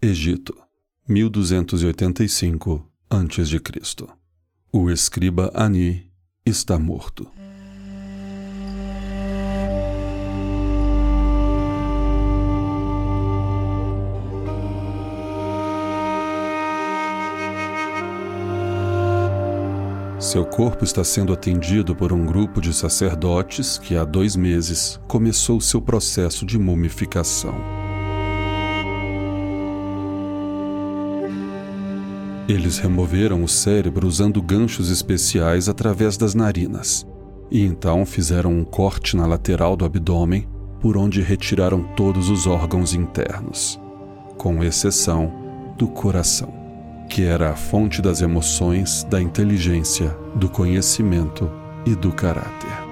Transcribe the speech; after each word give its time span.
Egito, 0.00 0.56
1285 1.08 2.88
a.C. 3.10 4.06
O 4.72 4.88
escriba 4.88 5.50
Ani 5.52 6.08
está 6.46 6.78
morto. 6.78 7.28
Seu 20.20 20.46
corpo 20.46 20.84
está 20.84 21.02
sendo 21.02 21.32
atendido 21.32 21.96
por 21.96 22.12
um 22.12 22.24
grupo 22.24 22.60
de 22.60 22.72
sacerdotes 22.72 23.76
que 23.78 23.96
há 23.96 24.04
dois 24.04 24.36
meses 24.36 25.00
começou 25.08 25.60
seu 25.60 25.82
processo 25.82 26.46
de 26.46 26.56
mumificação. 26.56 27.87
Eles 32.48 32.78
removeram 32.78 33.44
o 33.44 33.48
cérebro 33.48 34.08
usando 34.08 34.40
ganchos 34.40 34.90
especiais 34.90 35.68
através 35.68 36.16
das 36.16 36.34
narinas, 36.34 37.06
e 37.50 37.64
então 37.64 38.06
fizeram 38.06 38.52
um 38.52 38.64
corte 38.64 39.16
na 39.16 39.26
lateral 39.26 39.76
do 39.76 39.84
abdômen 39.84 40.48
por 40.80 40.96
onde 40.96 41.20
retiraram 41.20 41.82
todos 41.94 42.30
os 42.30 42.46
órgãos 42.46 42.94
internos, 42.94 43.78
com 44.38 44.64
exceção 44.64 45.30
do 45.76 45.88
coração 45.88 46.58
que 47.08 47.24
era 47.24 47.50
a 47.50 47.56
fonte 47.56 48.02
das 48.02 48.20
emoções, 48.20 49.02
da 49.04 49.20
inteligência, 49.20 50.10
do 50.34 50.48
conhecimento 50.48 51.50
e 51.86 51.94
do 51.94 52.12
caráter. 52.12 52.87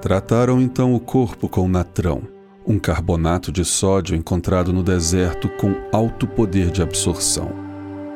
Trataram 0.00 0.62
então 0.62 0.94
o 0.94 1.00
corpo 1.00 1.46
com 1.46 1.68
natrão, 1.68 2.22
um 2.66 2.78
carbonato 2.78 3.52
de 3.52 3.66
sódio 3.66 4.16
encontrado 4.16 4.72
no 4.72 4.82
deserto 4.82 5.46
com 5.60 5.74
alto 5.92 6.26
poder 6.26 6.70
de 6.70 6.82
absorção, 6.82 7.52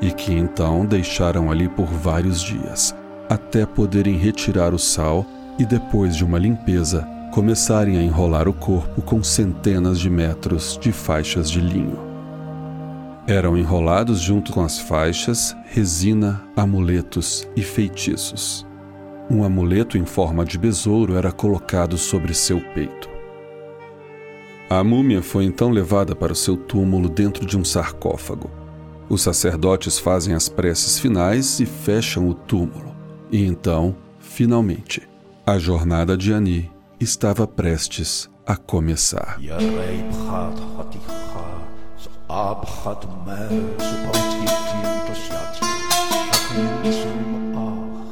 e 0.00 0.10
que 0.10 0.32
então 0.32 0.86
deixaram 0.86 1.50
ali 1.50 1.68
por 1.68 1.84
vários 1.84 2.40
dias, 2.40 2.94
até 3.28 3.66
poderem 3.66 4.16
retirar 4.16 4.72
o 4.72 4.78
sal 4.78 5.26
e, 5.58 5.66
depois 5.66 6.16
de 6.16 6.24
uma 6.24 6.38
limpeza, 6.38 7.06
começarem 7.32 7.98
a 7.98 8.02
enrolar 8.02 8.48
o 8.48 8.54
corpo 8.54 9.02
com 9.02 9.22
centenas 9.22 10.00
de 10.00 10.08
metros 10.08 10.78
de 10.80 10.90
faixas 10.90 11.50
de 11.50 11.60
linho. 11.60 11.98
Eram 13.26 13.58
enrolados 13.58 14.20
junto 14.20 14.52
com 14.52 14.62
as 14.62 14.78
faixas 14.78 15.54
resina, 15.66 16.42
amuletos 16.56 17.46
e 17.54 17.62
feitiços. 17.62 18.66
Um 19.30 19.42
amuleto 19.42 19.96
em 19.96 20.04
forma 20.04 20.44
de 20.44 20.58
besouro 20.58 21.16
era 21.16 21.32
colocado 21.32 21.96
sobre 21.96 22.34
seu 22.34 22.60
peito. 22.60 23.08
A 24.68 24.84
múmia 24.84 25.22
foi 25.22 25.44
então 25.44 25.70
levada 25.70 26.14
para 26.14 26.32
o 26.32 26.36
seu 26.36 26.56
túmulo 26.56 27.08
dentro 27.08 27.46
de 27.46 27.56
um 27.56 27.64
sarcófago. 27.64 28.50
Os 29.08 29.22
sacerdotes 29.22 29.98
fazem 29.98 30.34
as 30.34 30.48
preces 30.48 30.98
finais 30.98 31.60
e 31.60 31.66
fecham 31.66 32.28
o 32.28 32.34
túmulo. 32.34 32.94
E 33.30 33.44
então, 33.44 33.96
finalmente, 34.18 35.02
a 35.46 35.58
jornada 35.58 36.16
de 36.16 36.32
Ani 36.32 36.70
estava 37.00 37.46
prestes 37.46 38.30
a 38.46 38.56
começar. 38.56 39.38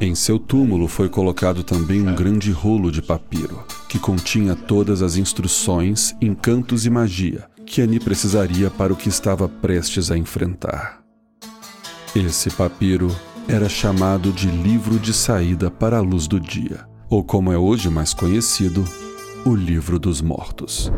Em 0.03 0.15
seu 0.15 0.37
túmulo 0.37 0.89
foi 0.89 1.07
colocado 1.07 1.63
também 1.63 2.05
um 2.05 2.13
grande 2.13 2.51
rolo 2.51 2.91
de 2.91 3.01
papiro, 3.01 3.63
que 3.87 3.97
continha 3.97 4.53
todas 4.53 5.01
as 5.01 5.15
instruções, 5.15 6.13
encantos 6.19 6.85
e 6.85 6.89
magia 6.89 7.45
que 7.65 7.81
Ani 7.81 8.01
precisaria 8.01 8.69
para 8.69 8.91
o 8.91 8.97
que 8.97 9.07
estava 9.07 9.47
prestes 9.47 10.11
a 10.11 10.17
enfrentar. 10.17 11.01
Esse 12.13 12.49
papiro 12.49 13.15
era 13.47 13.69
chamado 13.69 14.33
de 14.33 14.47
Livro 14.47 14.99
de 14.99 15.13
Saída 15.13 15.71
para 15.71 15.99
a 15.99 16.01
Luz 16.01 16.27
do 16.27 16.37
Dia 16.37 16.85
ou 17.09 17.23
como 17.23 17.49
é 17.49 17.57
hoje 17.57 17.89
mais 17.89 18.13
conhecido, 18.13 18.83
o 19.45 19.55
Livro 19.55 19.97
dos 19.97 20.21
Mortos. 20.21 20.91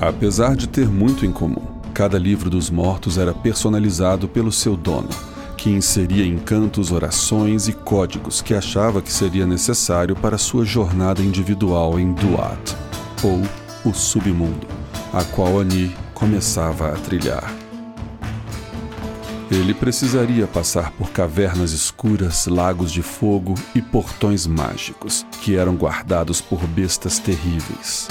Apesar 0.00 0.54
de 0.54 0.68
ter 0.68 0.86
muito 0.88 1.26
em 1.26 1.32
comum, 1.32 1.69
cada 2.00 2.18
livro 2.18 2.48
dos 2.48 2.70
mortos 2.70 3.18
era 3.18 3.34
personalizado 3.34 4.26
pelo 4.26 4.50
seu 4.50 4.74
dono, 4.74 5.10
que 5.54 5.68
inseria 5.68 6.24
encantos, 6.24 6.92
orações 6.92 7.68
e 7.68 7.74
códigos 7.74 8.40
que 8.40 8.54
achava 8.54 9.02
que 9.02 9.12
seria 9.12 9.46
necessário 9.46 10.16
para 10.16 10.38
sua 10.38 10.64
jornada 10.64 11.20
individual 11.20 12.00
em 12.00 12.14
Duat, 12.14 12.74
ou 13.22 13.42
o 13.84 13.92
submundo, 13.92 14.66
a 15.12 15.22
qual 15.24 15.60
Ani 15.60 15.94
começava 16.14 16.88
a 16.88 16.92
trilhar. 16.92 17.54
Ele 19.50 19.74
precisaria 19.74 20.46
passar 20.46 20.92
por 20.92 21.10
cavernas 21.10 21.72
escuras, 21.72 22.46
lagos 22.46 22.90
de 22.90 23.02
fogo 23.02 23.54
e 23.74 23.82
portões 23.82 24.46
mágicos, 24.46 25.26
que 25.42 25.54
eram 25.54 25.74
guardados 25.74 26.40
por 26.40 26.66
bestas 26.66 27.18
terríveis. 27.18 28.08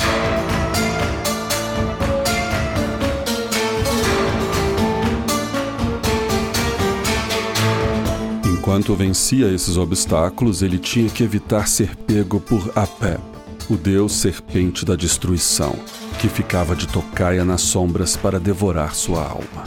Enquanto 8.69 8.93
vencia 8.93 9.47
esses 9.47 9.77
obstáculos, 9.77 10.61
ele 10.61 10.77
tinha 10.77 11.09
que 11.09 11.23
evitar 11.23 11.67
ser 11.67 11.95
pego 11.95 12.39
por 12.39 12.71
Apep, 12.75 13.19
o 13.67 13.75
deus 13.75 14.11
serpente 14.11 14.85
da 14.85 14.95
destruição, 14.95 15.75
que 16.21 16.29
ficava 16.29 16.75
de 16.75 16.87
tocaia 16.87 17.43
nas 17.43 17.61
sombras 17.61 18.15
para 18.15 18.39
devorar 18.39 18.93
sua 18.93 19.23
alma. 19.23 19.63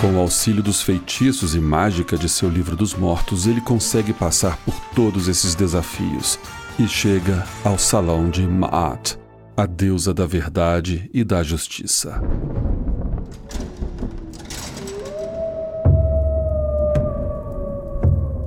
Com 0.00 0.14
o 0.14 0.20
auxílio 0.20 0.62
dos 0.62 0.80
feitiços 0.80 1.56
e 1.56 1.60
mágica 1.60 2.16
de 2.16 2.28
seu 2.28 2.48
livro 2.48 2.76
dos 2.76 2.94
mortos, 2.94 3.48
ele 3.48 3.60
consegue 3.60 4.12
passar 4.12 4.56
por 4.58 4.78
todos 4.94 5.26
esses 5.26 5.56
desafios 5.56 6.38
e 6.78 6.86
chega 6.86 7.44
ao 7.64 7.76
salão 7.76 8.30
de 8.30 8.46
Maat, 8.46 9.20
a 9.56 9.66
deusa 9.66 10.14
da 10.14 10.26
verdade 10.26 11.10
e 11.12 11.22
da 11.22 11.42
justiça. 11.42 12.20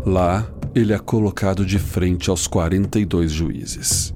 Lá, 0.05 0.47
ele 0.73 0.93
é 0.93 0.99
colocado 0.99 1.65
de 1.65 1.79
frente 1.79 2.29
aos 2.29 2.47
42 2.47 3.31
juízes. 3.31 4.13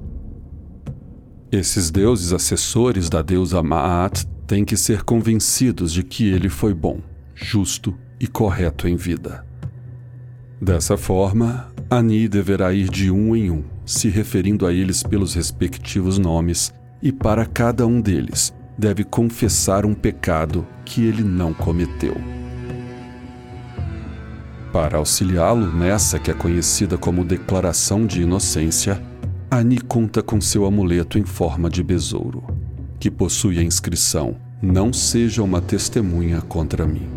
Esses 1.50 1.90
deuses 1.90 2.32
assessores 2.32 3.08
da 3.08 3.22
deusa 3.22 3.62
Maat 3.62 4.24
têm 4.46 4.64
que 4.64 4.76
ser 4.76 5.02
convencidos 5.02 5.92
de 5.92 6.02
que 6.02 6.28
ele 6.28 6.48
foi 6.48 6.74
bom 6.74 7.00
justo 7.34 7.94
e 8.18 8.26
correto 8.26 8.86
em 8.86 8.96
vida. 8.96 9.44
Dessa 10.60 10.96
forma, 10.96 11.72
Ani 11.88 12.28
deverá 12.28 12.72
ir 12.72 12.88
de 12.88 13.10
um 13.10 13.34
em 13.34 13.50
um, 13.50 13.64
se 13.90 14.08
referindo 14.08 14.66
a 14.68 14.72
eles 14.72 15.02
pelos 15.02 15.34
respectivos 15.34 16.16
nomes, 16.16 16.72
e 17.02 17.10
para 17.10 17.44
cada 17.44 17.84
um 17.86 18.00
deles 18.00 18.54
deve 18.78 19.02
confessar 19.02 19.84
um 19.84 19.94
pecado 19.94 20.64
que 20.84 21.04
ele 21.04 21.24
não 21.24 21.52
cometeu. 21.52 22.16
Para 24.72 24.98
auxiliá-lo 24.98 25.66
nessa 25.72 26.20
que 26.20 26.30
é 26.30 26.34
conhecida 26.34 26.96
como 26.96 27.24
declaração 27.24 28.06
de 28.06 28.22
inocência, 28.22 29.02
Ani 29.50 29.80
conta 29.80 30.22
com 30.22 30.40
seu 30.40 30.66
amuleto 30.66 31.18
em 31.18 31.24
forma 31.24 31.68
de 31.68 31.82
besouro, 31.82 32.44
que 33.00 33.10
possui 33.10 33.58
a 33.58 33.62
inscrição: 33.62 34.36
Não 34.62 34.92
seja 34.92 35.42
uma 35.42 35.60
testemunha 35.60 36.40
contra 36.42 36.86
mim. 36.86 37.08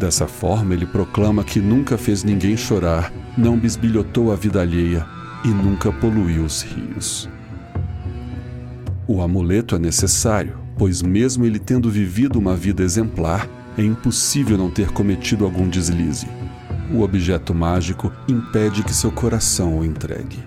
Dessa 0.00 0.26
forma, 0.26 0.72
ele 0.72 0.86
proclama 0.86 1.44
que 1.44 1.60
nunca 1.60 1.98
fez 1.98 2.24
ninguém 2.24 2.56
chorar, 2.56 3.12
não 3.36 3.58
bisbilhotou 3.58 4.32
a 4.32 4.36
vida 4.36 4.62
alheia 4.62 5.17
e 5.44 5.48
nunca 5.48 5.92
poluiu 5.92 6.44
os 6.44 6.62
rios. 6.62 7.28
O 9.06 9.22
amuleto 9.22 9.74
é 9.74 9.78
necessário, 9.78 10.58
pois, 10.76 11.02
mesmo 11.02 11.44
ele 11.44 11.58
tendo 11.58 11.90
vivido 11.90 12.38
uma 12.38 12.54
vida 12.54 12.82
exemplar, 12.82 13.48
é 13.76 13.82
impossível 13.82 14.58
não 14.58 14.70
ter 14.70 14.90
cometido 14.90 15.44
algum 15.44 15.68
deslize. 15.68 16.26
O 16.92 17.02
objeto 17.02 17.54
mágico 17.54 18.12
impede 18.28 18.82
que 18.82 18.92
seu 18.92 19.10
coração 19.10 19.78
o 19.78 19.84
entregue. 19.84 20.38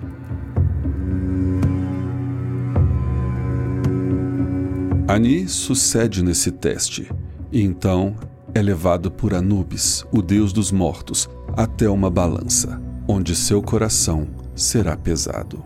Ani 5.07 5.47
sucede 5.47 6.23
nesse 6.23 6.51
teste, 6.51 7.11
e 7.51 7.61
então 7.61 8.15
é 8.53 8.61
levado 8.61 9.09
por 9.11 9.33
Anubis, 9.33 10.05
o 10.11 10.21
deus 10.21 10.53
dos 10.53 10.71
mortos, 10.71 11.29
até 11.55 11.89
uma 11.89 12.09
balança, 12.09 12.81
onde 13.07 13.35
seu 13.35 13.61
coração 13.61 14.40
será 14.55 14.95
pesado. 14.95 15.63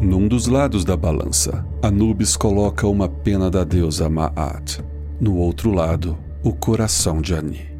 Num 0.00 0.28
dos 0.28 0.46
lados 0.46 0.84
da 0.84 0.96
balança, 0.96 1.64
Anubis 1.80 2.36
coloca 2.36 2.86
uma 2.86 3.08
pena 3.08 3.50
da 3.50 3.64
deusa 3.64 4.08
Ma'at. 4.08 4.84
No 5.18 5.36
outro 5.36 5.72
lado, 5.72 6.18
o 6.42 6.52
coração 6.52 7.22
de 7.22 7.34
Ani. 7.34 7.74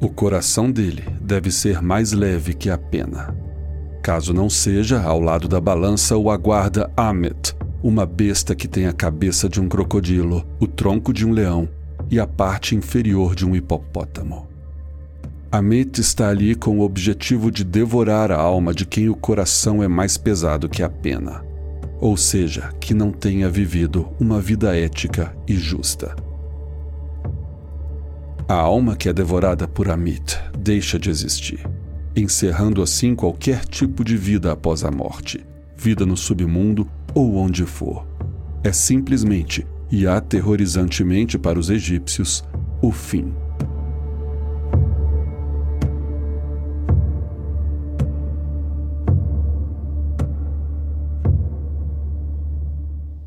O 0.00 0.08
coração 0.08 0.70
dele 0.70 1.02
deve 1.20 1.50
ser 1.50 1.82
mais 1.82 2.12
leve 2.12 2.54
que 2.54 2.70
a 2.70 2.78
pena. 2.78 3.34
Caso 4.00 4.32
não 4.32 4.48
seja, 4.48 5.02
ao 5.02 5.18
lado 5.18 5.48
da 5.48 5.60
balança 5.60 6.16
o 6.16 6.30
aguarda 6.30 6.88
Amet, 6.96 7.55
uma 7.86 8.04
besta 8.04 8.52
que 8.52 8.66
tem 8.66 8.86
a 8.86 8.92
cabeça 8.92 9.48
de 9.48 9.60
um 9.60 9.68
crocodilo, 9.68 10.44
o 10.58 10.66
tronco 10.66 11.12
de 11.12 11.24
um 11.24 11.30
leão 11.30 11.68
e 12.10 12.18
a 12.18 12.26
parte 12.26 12.74
inferior 12.74 13.32
de 13.32 13.46
um 13.46 13.54
hipopótamo. 13.54 14.48
Amit 15.52 16.00
está 16.00 16.28
ali 16.28 16.56
com 16.56 16.80
o 16.80 16.82
objetivo 16.82 17.48
de 17.48 17.62
devorar 17.62 18.32
a 18.32 18.36
alma 18.36 18.74
de 18.74 18.84
quem 18.84 19.08
o 19.08 19.14
coração 19.14 19.84
é 19.84 19.86
mais 19.86 20.16
pesado 20.16 20.68
que 20.68 20.82
a 20.82 20.88
pena, 20.88 21.44
ou 22.00 22.16
seja, 22.16 22.72
que 22.80 22.92
não 22.92 23.12
tenha 23.12 23.48
vivido 23.48 24.08
uma 24.18 24.40
vida 24.40 24.76
ética 24.76 25.32
e 25.46 25.54
justa. 25.54 26.16
A 28.48 28.54
alma 28.54 28.96
que 28.96 29.08
é 29.08 29.12
devorada 29.12 29.68
por 29.68 29.88
Amit 29.88 30.36
deixa 30.58 30.98
de 30.98 31.08
existir, 31.08 31.64
encerrando 32.16 32.82
assim 32.82 33.14
qualquer 33.14 33.64
tipo 33.64 34.02
de 34.02 34.16
vida 34.16 34.50
após 34.50 34.82
a 34.82 34.90
morte, 34.90 35.46
vida 35.76 36.04
no 36.04 36.16
submundo 36.16 36.90
ou 37.16 37.34
onde 37.36 37.64
for. 37.64 38.06
É 38.62 38.70
simplesmente 38.70 39.66
e 39.90 40.06
aterrorizantemente 40.06 41.38
para 41.38 41.58
os 41.58 41.70
egípcios 41.70 42.44
o 42.82 42.92
fim. 42.92 43.32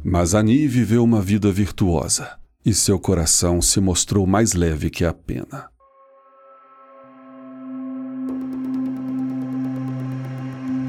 Mas 0.03 0.35
Ani 0.35 0.67
viveu 0.67 1.03
uma 1.03 1.21
vida 1.21 1.51
virtuosa 1.51 2.37
e 2.63 2.73
seu 2.75 2.99
coração 2.99 3.59
se 3.59 3.79
mostrou 3.79 4.27
mais 4.27 4.53
leve 4.53 4.91
que 4.91 5.03
a 5.03 5.13
pena. 5.13 5.67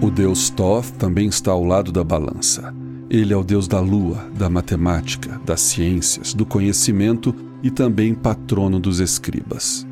O 0.03 0.11
deus 0.11 0.50
Thoth 0.50 0.91
também 0.99 1.29
está 1.29 1.53
ao 1.53 1.62
lado 1.62 1.93
da 1.93 2.03
balança. 2.03 2.75
Ele 3.10 3.34
é 3.34 3.36
o 3.36 3.42
deus 3.42 3.66
da 3.66 3.80
lua, 3.80 4.30
da 4.38 4.48
matemática, 4.48 5.40
das 5.44 5.60
ciências, 5.60 6.32
do 6.32 6.46
conhecimento 6.46 7.34
e 7.62 7.70
também 7.70 8.14
patrono 8.14 8.78
dos 8.78 9.00
escribas. 9.00 9.86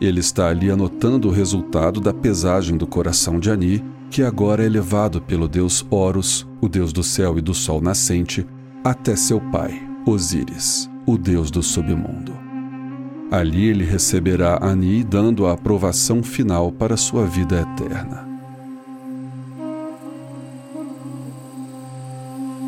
Ele 0.00 0.20
está 0.20 0.48
ali 0.48 0.70
anotando 0.70 1.28
o 1.28 1.32
resultado 1.32 2.00
da 2.00 2.12
pesagem 2.12 2.76
do 2.76 2.86
coração 2.86 3.40
de 3.40 3.50
Ani, 3.50 3.82
que 4.10 4.22
agora 4.22 4.64
é 4.64 4.68
levado 4.68 5.20
pelo 5.20 5.48
deus 5.48 5.84
Horus, 5.90 6.46
o 6.60 6.68
deus 6.68 6.92
do 6.92 7.02
céu 7.02 7.38
e 7.38 7.40
do 7.40 7.54
sol 7.54 7.80
nascente, 7.80 8.46
até 8.84 9.16
seu 9.16 9.40
pai, 9.50 9.82
Osíris 10.06 10.90
o 11.10 11.18
deus 11.18 11.50
do 11.50 11.62
submundo. 11.62 12.32
Ali 13.30 13.66
ele 13.66 13.84
receberá 13.84 14.58
Ani, 14.62 15.02
dando 15.02 15.46
a 15.46 15.52
aprovação 15.52 16.22
final 16.22 16.70
para 16.70 16.96
sua 16.96 17.26
vida 17.26 17.60
eterna. 17.60 18.29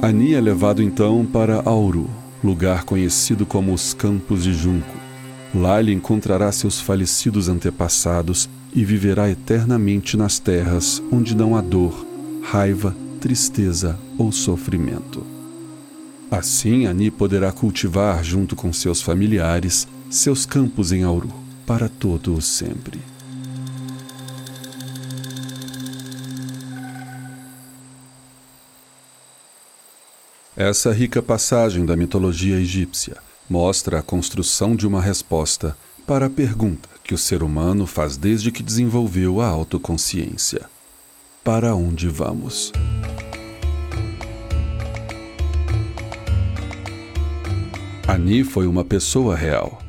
Ani 0.02 0.34
é 0.34 0.40
levado 0.40 0.82
então 0.82 1.24
para 1.24 1.62
Auru, 1.64 2.10
lugar 2.42 2.82
conhecido 2.82 3.46
como 3.46 3.72
os 3.72 3.94
Campos 3.94 4.42
de 4.42 4.52
Junco. 4.52 4.96
Lá 5.54 5.78
ele 5.78 5.92
encontrará 5.92 6.50
seus 6.50 6.80
falecidos 6.80 7.48
antepassados 7.48 8.50
e 8.74 8.84
viverá 8.84 9.30
eternamente 9.30 10.16
nas 10.16 10.40
terras 10.40 11.00
onde 11.12 11.36
não 11.36 11.54
há 11.54 11.60
dor, 11.60 12.04
raiva, 12.42 12.96
tristeza 13.20 13.96
ou 14.18 14.32
sofrimento. 14.32 15.24
Assim, 16.28 16.86
Ani 16.86 17.08
poderá 17.08 17.52
cultivar, 17.52 18.24
junto 18.24 18.56
com 18.56 18.72
seus 18.72 19.00
familiares, 19.00 19.86
seus 20.10 20.44
campos 20.44 20.90
em 20.90 21.04
Auru, 21.04 21.30
para 21.64 21.88
todo 21.88 22.34
o 22.34 22.42
sempre. 22.42 22.98
Essa 30.64 30.92
rica 30.92 31.20
passagem 31.20 31.84
da 31.84 31.96
mitologia 31.96 32.54
egípcia 32.54 33.16
mostra 33.50 33.98
a 33.98 34.02
construção 34.02 34.76
de 34.76 34.86
uma 34.86 35.02
resposta 35.02 35.76
para 36.06 36.26
a 36.26 36.30
pergunta 36.30 36.88
que 37.02 37.12
o 37.12 37.18
ser 37.18 37.42
humano 37.42 37.84
faz 37.84 38.16
desde 38.16 38.52
que 38.52 38.62
desenvolveu 38.62 39.40
a 39.40 39.48
autoconsciência: 39.48 40.66
Para 41.42 41.74
onde 41.74 42.08
vamos? 42.08 42.70
Ani 48.06 48.44
foi 48.44 48.68
uma 48.68 48.84
pessoa 48.84 49.34
real. 49.34 49.82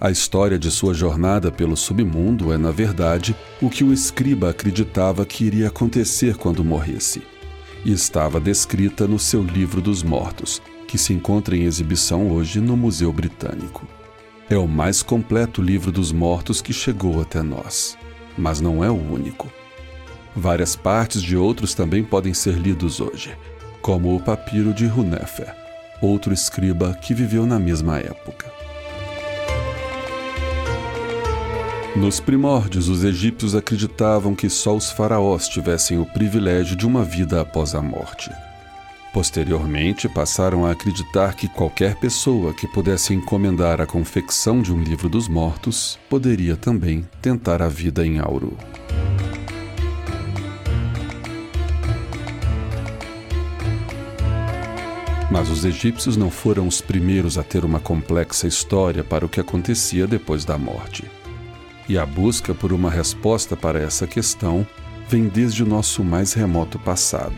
A 0.00 0.12
história 0.12 0.60
de 0.60 0.70
sua 0.70 0.94
jornada 0.94 1.50
pelo 1.50 1.76
submundo 1.76 2.52
é, 2.52 2.56
na 2.56 2.70
verdade, 2.70 3.34
o 3.60 3.68
que 3.68 3.82
o 3.82 3.92
escriba 3.92 4.50
acreditava 4.50 5.26
que 5.26 5.42
iria 5.42 5.66
acontecer 5.66 6.36
quando 6.36 6.64
morresse. 6.64 7.20
E 7.84 7.92
estava 7.92 8.38
descrita 8.38 9.06
no 9.06 9.18
seu 9.18 9.42
Livro 9.42 9.80
dos 9.80 10.02
Mortos, 10.02 10.60
que 10.86 10.98
se 10.98 11.12
encontra 11.12 11.56
em 11.56 11.64
exibição 11.64 12.30
hoje 12.30 12.60
no 12.60 12.76
Museu 12.76 13.12
Britânico. 13.12 13.86
É 14.48 14.56
o 14.56 14.66
mais 14.66 15.02
completo 15.02 15.62
livro 15.62 15.92
dos 15.92 16.10
mortos 16.12 16.60
que 16.60 16.72
chegou 16.72 17.20
até 17.20 17.42
nós, 17.42 17.96
mas 18.36 18.60
não 18.60 18.82
é 18.82 18.90
o 18.90 19.12
único. 19.12 19.50
Várias 20.34 20.74
partes 20.74 21.22
de 21.22 21.36
outros 21.36 21.74
também 21.74 22.02
podem 22.02 22.34
ser 22.34 22.54
lidos 22.54 23.00
hoje, 23.00 23.36
como 23.80 24.14
o 24.14 24.20
papiro 24.20 24.74
de 24.74 24.86
Hunefer 24.86 25.60
outro 26.00 26.32
escriba 26.32 26.94
que 26.94 27.14
viveu 27.14 27.44
na 27.44 27.58
mesma 27.58 27.98
época. 27.98 28.50
Nos 31.96 32.20
primórdios, 32.20 32.88
os 32.88 33.02
egípcios 33.02 33.54
acreditavam 33.54 34.32
que 34.32 34.48
só 34.48 34.76
os 34.76 34.92
faraós 34.92 35.48
tivessem 35.48 35.98
o 35.98 36.06
privilégio 36.06 36.76
de 36.76 36.86
uma 36.86 37.02
vida 37.02 37.40
após 37.40 37.74
a 37.74 37.82
morte. 37.82 38.30
Posteriormente, 39.12 40.08
passaram 40.08 40.64
a 40.64 40.70
acreditar 40.70 41.34
que 41.34 41.48
qualquer 41.48 41.96
pessoa 41.96 42.54
que 42.54 42.68
pudesse 42.68 43.12
encomendar 43.12 43.80
a 43.80 43.86
confecção 43.86 44.62
de 44.62 44.72
um 44.72 44.80
livro 44.80 45.08
dos 45.08 45.26
mortos 45.26 45.98
poderia 46.08 46.56
também 46.56 47.04
tentar 47.20 47.60
a 47.60 47.68
vida 47.68 48.06
em 48.06 48.20
Auru. 48.20 48.56
Mas 55.28 55.50
os 55.50 55.64
egípcios 55.64 56.16
não 56.16 56.30
foram 56.30 56.68
os 56.68 56.80
primeiros 56.80 57.36
a 57.36 57.42
ter 57.42 57.64
uma 57.64 57.80
complexa 57.80 58.46
história 58.46 59.02
para 59.02 59.26
o 59.26 59.28
que 59.28 59.40
acontecia 59.40 60.06
depois 60.06 60.44
da 60.44 60.56
morte. 60.56 61.04
E 61.90 61.98
a 61.98 62.06
busca 62.06 62.54
por 62.54 62.72
uma 62.72 62.88
resposta 62.88 63.56
para 63.56 63.80
essa 63.80 64.06
questão 64.06 64.64
vem 65.08 65.26
desde 65.26 65.64
o 65.64 65.66
nosso 65.66 66.04
mais 66.04 66.32
remoto 66.32 66.78
passado 66.78 67.34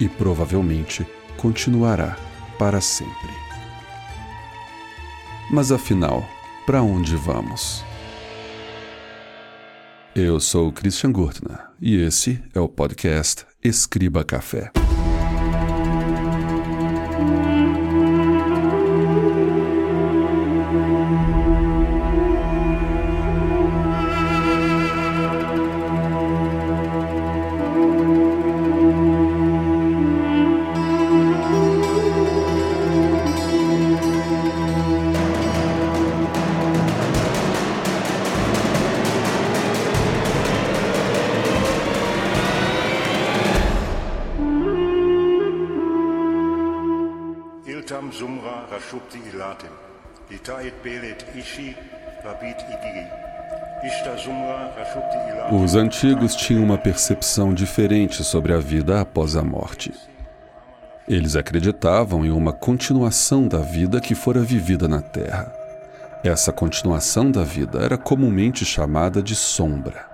e 0.00 0.08
provavelmente 0.08 1.06
continuará 1.36 2.16
para 2.58 2.80
sempre. 2.80 3.28
Mas 5.52 5.70
afinal, 5.70 6.26
para 6.64 6.80
onde 6.80 7.14
vamos? 7.14 7.84
Eu 10.14 10.40
sou 10.40 10.72
Christian 10.72 11.12
Gurtner 11.12 11.68
e 11.78 11.96
esse 11.96 12.42
é 12.54 12.58
o 12.58 12.70
podcast 12.70 13.44
Escriba 13.62 14.24
Café. 14.24 14.72
Os 55.52 55.74
antigos 55.74 56.34
tinham 56.34 56.62
uma 56.62 56.76
percepção 56.76 57.54
diferente 57.54 58.22
sobre 58.24 58.52
a 58.52 58.58
vida 58.58 59.00
após 59.00 59.36
a 59.36 59.42
morte. 59.42 59.92
Eles 61.08 61.34
acreditavam 61.34 62.24
em 62.24 62.30
uma 62.30 62.52
continuação 62.52 63.48
da 63.48 63.58
vida 63.58 64.00
que 64.00 64.14
fora 64.14 64.40
vivida 64.42 64.86
na 64.86 65.00
Terra. 65.00 65.52
Essa 66.22 66.52
continuação 66.52 67.30
da 67.30 67.42
vida 67.42 67.78
era 67.78 67.96
comumente 67.96 68.64
chamada 68.64 69.22
de 69.22 69.34
sombra. 69.34 70.06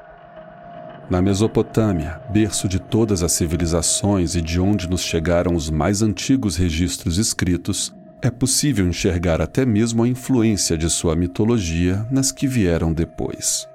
Na 1.11 1.21
Mesopotâmia, 1.21 2.21
berço 2.31 2.69
de 2.69 2.79
todas 2.79 3.23
as 3.23 3.33
civilizações 3.33 4.35
e 4.35 4.41
de 4.41 4.61
onde 4.61 4.89
nos 4.89 5.03
chegaram 5.03 5.55
os 5.55 5.71
mais 5.71 6.03
antigos 6.03 6.57
registros 6.57 7.19
escritos, 7.19 7.95
é 8.23 8.31
possível 8.31 8.87
enxergar 8.87 9.41
até 9.41 9.65
mesmo 9.65 10.03
a 10.03 10.09
influência 10.09 10.77
de 10.77 10.89
sua 10.89 11.15
mitologia 11.15 12.07
nas 12.11 12.33
que 12.33 12.47
vieram 12.47 12.93
depois. 12.93 13.69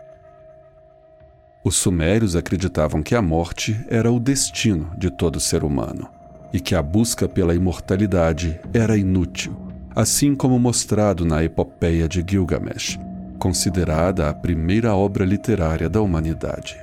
Os 1.64 1.76
sumérios 1.76 2.36
acreditavam 2.36 3.04
que 3.04 3.14
a 3.14 3.22
morte 3.22 3.80
era 3.88 4.12
o 4.12 4.20
destino 4.20 4.92
de 4.98 5.12
todo 5.12 5.40
ser 5.40 5.64
humano 5.64 6.10
e 6.52 6.60
que 6.60 6.74
a 6.74 6.82
busca 6.82 7.30
pela 7.30 7.54
imortalidade 7.54 8.60
era 8.74 8.98
inútil, 8.98 9.56
assim 9.96 10.36
como 10.36 10.58
mostrado 10.60 11.24
na 11.24 11.44
epopeia 11.44 12.08
de 12.08 12.26
Gilgamesh, 12.28 13.00
considerada 13.38 14.28
a 14.28 14.34
primeira 14.34 14.96
obra 14.96 15.24
literária 15.24 15.88
da 15.88 16.02
humanidade. 16.02 16.78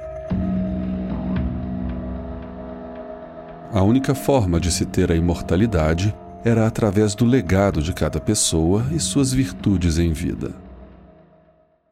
A 3.72 3.82
única 3.82 4.14
forma 4.14 4.58
de 4.58 4.70
se 4.70 4.86
ter 4.86 5.12
a 5.12 5.16
imortalidade 5.16 6.14
era 6.44 6.66
através 6.66 7.14
do 7.14 7.24
legado 7.24 7.82
de 7.82 7.92
cada 7.92 8.20
pessoa 8.20 8.86
e 8.92 9.00
suas 9.00 9.32
virtudes 9.32 9.98
em 9.98 10.12
vida. 10.12 10.54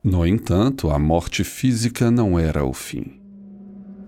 No 0.03 0.27
entanto, 0.27 0.91
a 0.91 0.99
morte 0.99 1.43
física 1.43 2.11
não 2.11 2.39
era 2.39 2.65
o 2.65 2.73
fim. 2.73 3.21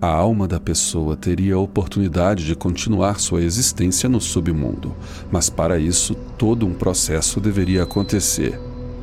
A 0.00 0.06
alma 0.06 0.46
da 0.46 0.60
pessoa 0.60 1.16
teria 1.16 1.56
a 1.56 1.58
oportunidade 1.58 2.46
de 2.46 2.54
continuar 2.54 3.18
sua 3.18 3.42
existência 3.42 4.08
no 4.08 4.20
submundo, 4.20 4.94
mas 5.30 5.50
para 5.50 5.76
isso 5.76 6.14
todo 6.36 6.64
um 6.64 6.72
processo 6.72 7.40
deveria 7.40 7.82
acontecer, 7.82 8.60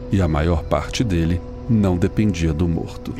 e 0.10 0.22
a 0.22 0.28
maior 0.28 0.64
parte 0.64 1.04
dele 1.04 1.42
não 1.70 1.98
dependia 1.98 2.54
do 2.54 2.68
morto. 2.68 3.14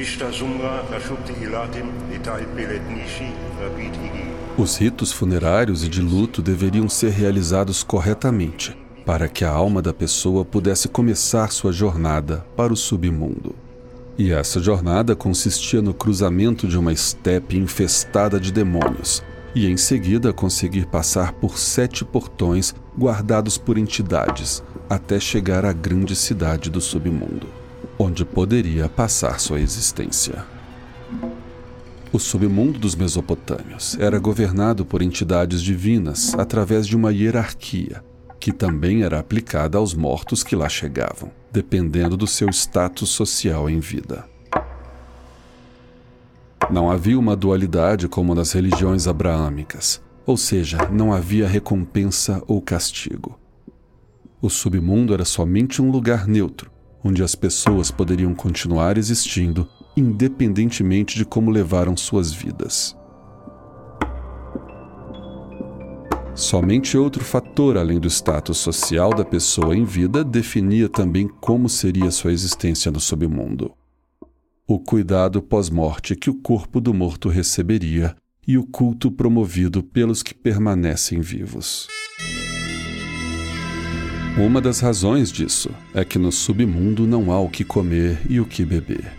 Os 4.58 4.78
ritos 4.78 5.12
funerários 5.12 5.84
e 5.84 5.90
de 5.90 6.02
luto 6.02 6.42
deveriam 6.42 6.88
ser 6.88 7.12
realizados 7.12 7.84
corretamente, 7.84 8.78
para 9.06 9.28
que 9.28 9.44
a 9.44 9.52
alma 9.52 9.82
da 9.82 9.94
pessoa 9.94 10.46
pudesse 10.46 10.88
começar 10.88 11.52
sua 11.52 11.72
jornada 11.72 12.46
para 12.56 12.72
o 12.72 12.76
submundo. 12.76 13.56
E 14.18 14.32
essa 14.32 14.62
jornada 14.62 15.16
consistia 15.16 15.82
no 15.82 15.94
cruzamento 15.94 16.68
de 16.68 16.78
uma 16.78 16.94
estepe 16.94 17.58
infestada 17.58 18.40
de 18.40 18.52
demônios, 18.52 19.22
e 19.54 19.68
em 19.68 19.76
seguida 19.76 20.32
conseguir 20.32 20.86
passar 20.86 21.34
por 21.34 21.58
sete 21.58 22.06
portões 22.06 22.74
guardados 22.98 23.58
por 23.58 23.78
entidades, 23.78 24.64
até 24.90 25.20
chegar 25.20 25.66
à 25.66 25.74
grande 25.74 26.16
cidade 26.16 26.70
do 26.70 26.80
submundo 26.80 27.65
onde 27.98 28.26
poderia 28.26 28.90
passar 28.90 29.40
sua 29.40 29.60
existência. 29.60 30.46
O 32.12 32.20
submundo 32.20 32.80
dos 32.80 32.96
Mesopotâmios 32.96 33.98
era 34.00 34.20
governado 34.20 34.86
por 34.86 35.02
entidades 35.02 35.62
divinas 35.62 36.34
através 36.36 36.88
de 36.88 36.96
uma 36.96 37.12
hierarquia, 37.12 38.04
que 38.40 38.52
também 38.52 39.04
era 39.04 39.20
aplicada 39.20 39.78
aos 39.78 39.94
mortos 39.94 40.44
que 40.44 40.56
lá 40.56 40.70
chegavam, 40.70 41.32
dependendo 41.52 42.16
do 42.16 42.28
seu 42.28 42.50
status 42.50 43.10
social 43.10 43.70
em 43.70 43.80
vida. 43.80 44.26
Não 46.72 46.90
havia 46.90 47.20
uma 47.20 47.36
dualidade 47.36 48.08
como 48.08 48.34
nas 48.34 48.52
religiões 48.52 49.08
abraâmicas, 49.08 50.02
ou 50.26 50.38
seja, 50.38 50.90
não 50.90 51.14
havia 51.14 51.48
recompensa 51.48 52.42
ou 52.48 52.62
castigo. 52.62 53.40
O 54.42 54.50
submundo 54.50 55.14
era 55.14 55.26
somente 55.26 55.82
um 55.82 55.92
lugar 55.92 56.28
neutro, 56.28 56.72
onde 57.06 57.22
as 57.22 57.36
pessoas 57.36 57.92
poderiam 57.92 58.34
continuar 58.34 58.98
existindo 58.98 59.70
independentemente 59.96 61.16
de 61.16 61.24
como 61.24 61.52
levaram 61.52 61.96
suas 61.96 62.34
vidas. 62.34 62.98
Somente 66.34 66.98
outro 66.98 67.24
fator 67.24 67.78
além 67.78 68.00
do 68.00 68.10
status 68.10 68.58
social 68.58 69.14
da 69.14 69.24
pessoa 69.24 69.78
em 69.78 69.86
vida 69.86 70.24
definia 70.24 70.90
também 70.90 71.30
como 71.40 71.70
seria 71.70 72.10
sua 72.12 72.34
existência 72.34 72.92
no 72.92 73.00
submundo. 73.00 73.72
O 74.68 74.80
cuidado 74.80 75.42
pós-morte 75.42 76.16
que 76.16 76.30
o 76.30 76.42
corpo 76.42 76.82
do 76.82 76.94
morto 76.94 77.30
receberia 77.30 78.16
e 78.48 78.58
o 78.58 78.66
culto 78.66 79.12
promovido 79.12 79.82
pelos 79.82 80.22
que 80.22 80.34
permanecem 80.34 81.22
vivos. 81.22 81.88
Uma 84.38 84.60
das 84.60 84.82
razões 84.82 85.32
disso 85.32 85.70
é 85.94 86.04
que 86.04 86.20
no 86.20 86.30
submundo 86.30 87.08
não 87.08 87.32
há 87.32 87.40
o 87.40 87.48
que 87.48 87.64
comer 87.64 88.20
e 88.30 88.38
o 88.38 88.46
que 88.46 88.66
beber. 88.66 89.14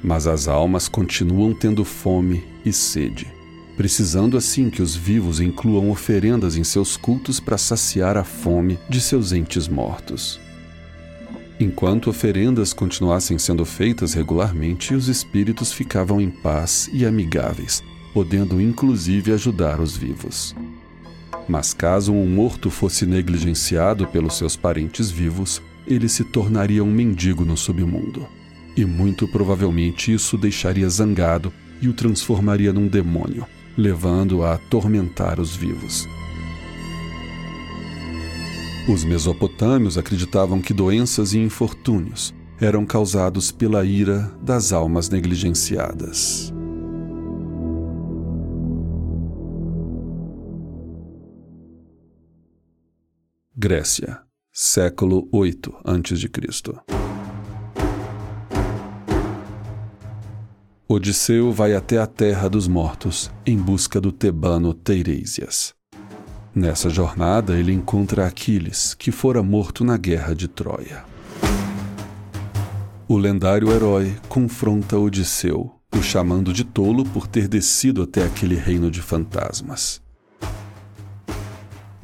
Mas 0.00 0.28
as 0.28 0.46
almas 0.46 0.88
continuam 0.88 1.52
tendo 1.52 1.84
fome 1.84 2.44
e 2.64 2.72
sede, 2.72 3.26
precisando 3.76 4.36
assim 4.36 4.70
que 4.70 4.80
os 4.80 4.94
vivos 4.94 5.40
incluam 5.40 5.90
oferendas 5.90 6.56
em 6.56 6.62
seus 6.62 6.96
cultos 6.96 7.40
para 7.40 7.58
saciar 7.58 8.16
a 8.16 8.22
fome 8.22 8.78
de 8.88 9.00
seus 9.00 9.32
entes 9.32 9.66
mortos. 9.66 10.38
Enquanto 11.58 12.08
oferendas 12.08 12.72
continuassem 12.72 13.40
sendo 13.40 13.64
feitas 13.64 14.14
regularmente, 14.14 14.94
os 14.94 15.08
espíritos 15.08 15.72
ficavam 15.72 16.20
em 16.20 16.30
paz 16.30 16.88
e 16.92 17.04
amigáveis, 17.04 17.82
podendo 18.14 18.60
inclusive 18.60 19.32
ajudar 19.32 19.80
os 19.80 19.96
vivos. 19.96 20.54
Mas 21.50 21.74
caso 21.74 22.12
um 22.12 22.28
morto 22.28 22.70
fosse 22.70 23.04
negligenciado 23.04 24.06
pelos 24.06 24.38
seus 24.38 24.54
parentes 24.54 25.10
vivos, 25.10 25.60
ele 25.84 26.08
se 26.08 26.22
tornaria 26.22 26.84
um 26.84 26.92
mendigo 26.92 27.44
no 27.44 27.56
submundo. 27.56 28.24
E 28.76 28.84
muito 28.84 29.26
provavelmente 29.26 30.14
isso 30.14 30.36
o 30.36 30.38
deixaria 30.38 30.88
zangado 30.88 31.52
e 31.82 31.88
o 31.88 31.92
transformaria 31.92 32.72
num 32.72 32.86
demônio, 32.86 33.44
levando-o 33.76 34.44
a 34.44 34.54
atormentar 34.54 35.40
os 35.40 35.56
vivos. 35.56 36.06
Os 38.88 39.02
mesopotâmios 39.02 39.98
acreditavam 39.98 40.60
que 40.60 40.72
doenças 40.72 41.32
e 41.32 41.40
infortúnios 41.40 42.32
eram 42.60 42.86
causados 42.86 43.50
pela 43.50 43.84
ira 43.84 44.32
das 44.40 44.72
almas 44.72 45.08
negligenciadas. 45.08 46.54
Grécia, 53.62 54.22
século 54.50 55.28
8 55.30 55.82
a.C. 55.84 56.30
Odisseu 60.88 61.52
vai 61.52 61.74
até 61.74 61.98
a 61.98 62.06
terra 62.06 62.48
dos 62.48 62.66
mortos 62.66 63.30
em 63.44 63.58
busca 63.58 64.00
do 64.00 64.10
tebano 64.12 64.72
Teiresias. 64.72 65.74
Nessa 66.54 66.88
jornada, 66.88 67.54
ele 67.58 67.74
encontra 67.74 68.26
Aquiles, 68.26 68.94
que 68.94 69.12
fora 69.12 69.42
morto 69.42 69.84
na 69.84 69.98
guerra 69.98 70.34
de 70.34 70.48
Troia. 70.48 71.04
O 73.06 73.18
lendário 73.18 73.70
herói 73.70 74.16
confronta 74.26 74.96
Odisseu, 74.96 75.70
o 75.94 76.02
chamando 76.02 76.50
de 76.54 76.64
tolo 76.64 77.04
por 77.04 77.26
ter 77.26 77.46
descido 77.46 78.04
até 78.04 78.24
aquele 78.24 78.54
reino 78.54 78.90
de 78.90 79.02
fantasmas. 79.02 80.00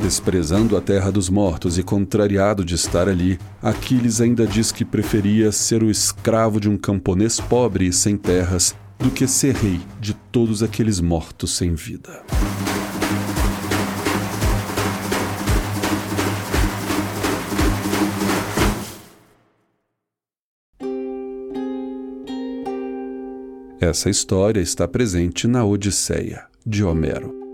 Desprezando 0.06 0.76
a 0.76 0.80
terra 0.80 1.10
dos 1.10 1.28
mortos 1.28 1.78
e 1.78 1.82
contrariado 1.82 2.64
de 2.64 2.76
estar 2.76 3.08
ali, 3.08 3.40
Aquiles 3.60 4.20
ainda 4.20 4.46
diz 4.46 4.70
que 4.70 4.84
preferia 4.84 5.50
ser 5.50 5.82
o 5.82 5.90
escravo 5.90 6.60
de 6.60 6.68
um 6.68 6.76
camponês 6.76 7.40
pobre 7.40 7.88
e 7.88 7.92
sem 7.92 8.16
terras 8.16 8.72
do 9.00 9.10
que 9.10 9.26
ser 9.26 9.56
rei 9.56 9.80
de 10.00 10.14
todos 10.14 10.62
aqueles 10.62 11.00
mortos 11.00 11.56
sem 11.56 11.75
vida. 11.75 12.22
Essa 23.80 24.08
história 24.08 24.60
está 24.60 24.86
presente 24.86 25.48
na 25.48 25.64
Odisseia, 25.64 26.46
de 26.64 26.84
Homero 26.84 27.45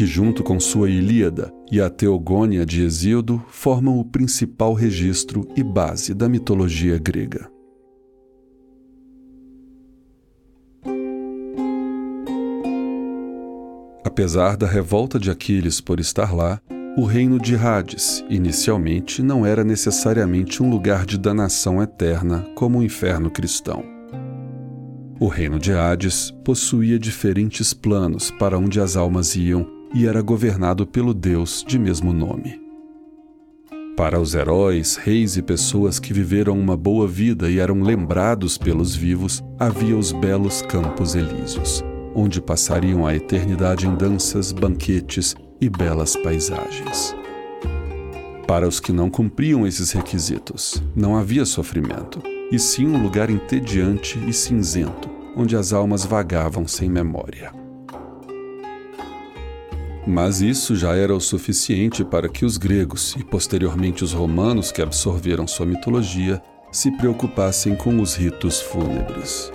que, 0.00 0.06
junto 0.06 0.42
com 0.42 0.58
sua 0.58 0.88
Ilíada 0.88 1.52
e 1.70 1.78
a 1.78 1.90
Teogônia 1.90 2.64
de 2.64 2.82
Hesíodo, 2.82 3.44
formam 3.50 3.98
o 3.98 4.04
principal 4.04 4.72
registro 4.72 5.46
e 5.54 5.62
base 5.62 6.14
da 6.14 6.26
mitologia 6.26 6.96
grega. 6.98 7.50
Apesar 14.02 14.56
da 14.56 14.66
revolta 14.66 15.18
de 15.18 15.30
Aquiles 15.30 15.82
por 15.82 16.00
estar 16.00 16.34
lá, 16.34 16.62
o 16.96 17.04
reino 17.04 17.38
de 17.38 17.54
Hades, 17.54 18.24
inicialmente, 18.30 19.22
não 19.22 19.44
era 19.44 19.62
necessariamente 19.62 20.62
um 20.62 20.70
lugar 20.70 21.04
de 21.04 21.18
danação 21.18 21.82
eterna 21.82 22.46
como 22.54 22.78
o 22.78 22.82
inferno 22.82 23.30
cristão. 23.30 23.84
O 25.20 25.28
reino 25.28 25.58
de 25.58 25.74
Hades 25.74 26.30
possuía 26.42 26.98
diferentes 26.98 27.74
planos 27.74 28.30
para 28.30 28.58
onde 28.58 28.80
as 28.80 28.96
almas 28.96 29.36
iam 29.36 29.79
e 29.94 30.06
era 30.06 30.22
governado 30.22 30.86
pelo 30.86 31.12
Deus 31.12 31.64
de 31.66 31.78
mesmo 31.78 32.12
nome. 32.12 32.60
Para 33.96 34.18
os 34.18 34.34
heróis, 34.34 34.96
reis 34.96 35.36
e 35.36 35.42
pessoas 35.42 35.98
que 35.98 36.12
viveram 36.12 36.58
uma 36.58 36.76
boa 36.76 37.06
vida 37.06 37.50
e 37.50 37.58
eram 37.58 37.82
lembrados 37.82 38.56
pelos 38.56 38.96
vivos, 38.96 39.44
havia 39.58 39.96
os 39.96 40.10
belos 40.10 40.62
Campos 40.62 41.14
Elíseos, 41.14 41.84
onde 42.14 42.40
passariam 42.40 43.06
a 43.06 43.14
eternidade 43.14 43.86
em 43.86 43.94
danças, 43.94 44.52
banquetes 44.52 45.34
e 45.60 45.68
belas 45.68 46.16
paisagens. 46.16 47.14
Para 48.46 48.66
os 48.66 48.80
que 48.80 48.90
não 48.90 49.10
cumpriam 49.10 49.66
esses 49.66 49.92
requisitos, 49.92 50.82
não 50.96 51.14
havia 51.14 51.44
sofrimento, 51.44 52.22
e 52.50 52.58
sim 52.58 52.86
um 52.86 53.02
lugar 53.02 53.28
entediante 53.28 54.18
e 54.26 54.32
cinzento, 54.32 55.10
onde 55.36 55.54
as 55.56 55.72
almas 55.72 56.04
vagavam 56.04 56.66
sem 56.66 56.88
memória. 56.88 57.59
Mas 60.06 60.40
isso 60.40 60.74
já 60.74 60.94
era 60.94 61.14
o 61.14 61.20
suficiente 61.20 62.04
para 62.04 62.28
que 62.28 62.44
os 62.44 62.56
gregos 62.56 63.14
e 63.18 63.24
posteriormente 63.24 64.02
os 64.02 64.12
romanos 64.12 64.72
que 64.72 64.82
absorveram 64.82 65.46
sua 65.46 65.66
mitologia 65.66 66.42
se 66.72 66.90
preocupassem 66.92 67.74
com 67.74 68.00
os 68.00 68.14
ritos 68.14 68.60
fúnebres. 68.60 69.52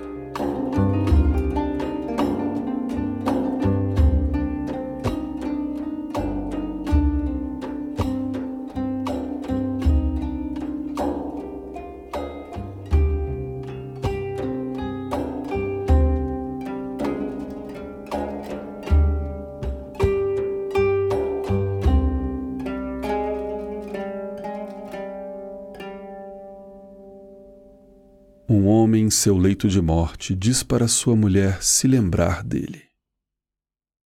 Homem 28.96 29.04
em 29.04 29.10
seu 29.10 29.38
leito 29.38 29.68
de 29.68 29.82
morte 29.82 30.34
diz 30.34 30.64
para 30.64 30.88
sua 30.88 31.16
mulher 31.16 31.62
se 31.62 31.88
lembrar 31.88 32.42
dele. 32.44 32.82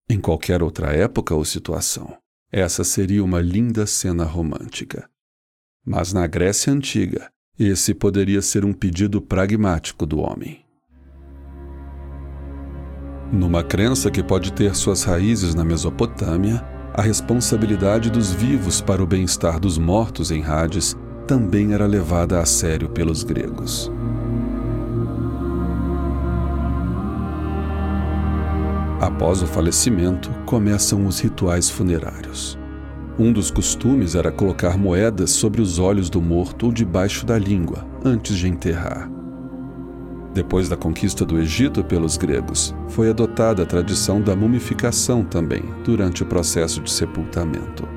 Em 0.10 0.20
qualquer 0.20 0.64
outra 0.64 0.92
época 0.92 1.36
ou 1.36 1.46
situação, 1.46 2.18
essa 2.52 2.84
seria 2.84 3.24
uma 3.24 3.40
linda 3.40 3.86
cena 3.86 4.24
romântica. 4.24 5.08
Mas 5.86 6.12
na 6.12 6.26
Grécia 6.26 6.74
Antiga, 6.74 7.30
esse 7.58 7.94
poderia 7.94 8.42
ser 8.42 8.66
um 8.66 8.74
pedido 8.74 9.22
pragmático 9.22 10.06
do 10.06 10.20
homem. 10.20 10.66
Numa 13.32 13.64
crença 13.64 14.10
que 14.10 14.24
pode 14.24 14.52
ter 14.54 14.76
suas 14.76 15.04
raízes 15.04 15.54
na 15.54 15.64
Mesopotâmia, 15.64 16.66
a 16.96 17.04
responsabilidade 17.04 18.10
dos 18.10 18.32
vivos 18.32 18.82
para 18.82 19.04
o 19.04 19.08
bem-estar 19.08 19.60
dos 19.60 19.78
mortos 19.78 20.32
em 20.32 20.44
Hades 20.44 20.98
também 21.28 21.74
era 21.74 21.86
levada 21.86 22.40
a 22.40 22.46
sério 22.46 22.90
pelos 22.90 23.24
gregos. 23.24 23.92
Após 29.00 29.42
o 29.42 29.48
falecimento, 29.48 30.30
começam 30.46 31.06
os 31.06 31.20
rituais 31.20 31.70
funerários. 31.70 32.60
Um 33.18 33.32
dos 33.32 33.50
costumes 33.50 34.14
era 34.14 34.30
colocar 34.30 34.78
moedas 34.78 35.32
sobre 35.32 35.62
os 35.62 35.80
olhos 35.80 36.10
do 36.10 36.22
morto 36.22 36.66
ou 36.66 36.72
debaixo 36.72 37.26
da 37.26 37.38
língua, 37.38 37.86
antes 38.04 38.38
de 38.38 38.50
enterrar. 38.50 39.10
Depois 40.34 40.68
da 40.68 40.76
conquista 40.76 41.26
do 41.26 41.40
Egito 41.40 41.82
pelos 41.84 42.18
gregos, 42.18 42.76
foi 42.90 43.10
adotada 43.10 43.64
a 43.64 43.66
tradição 43.66 44.22
da 44.22 44.36
mumificação 44.36 45.24
também, 45.24 45.64
durante 45.84 46.22
o 46.22 46.26
processo 46.26 46.82
de 46.82 46.92
sepultamento. 46.92 47.88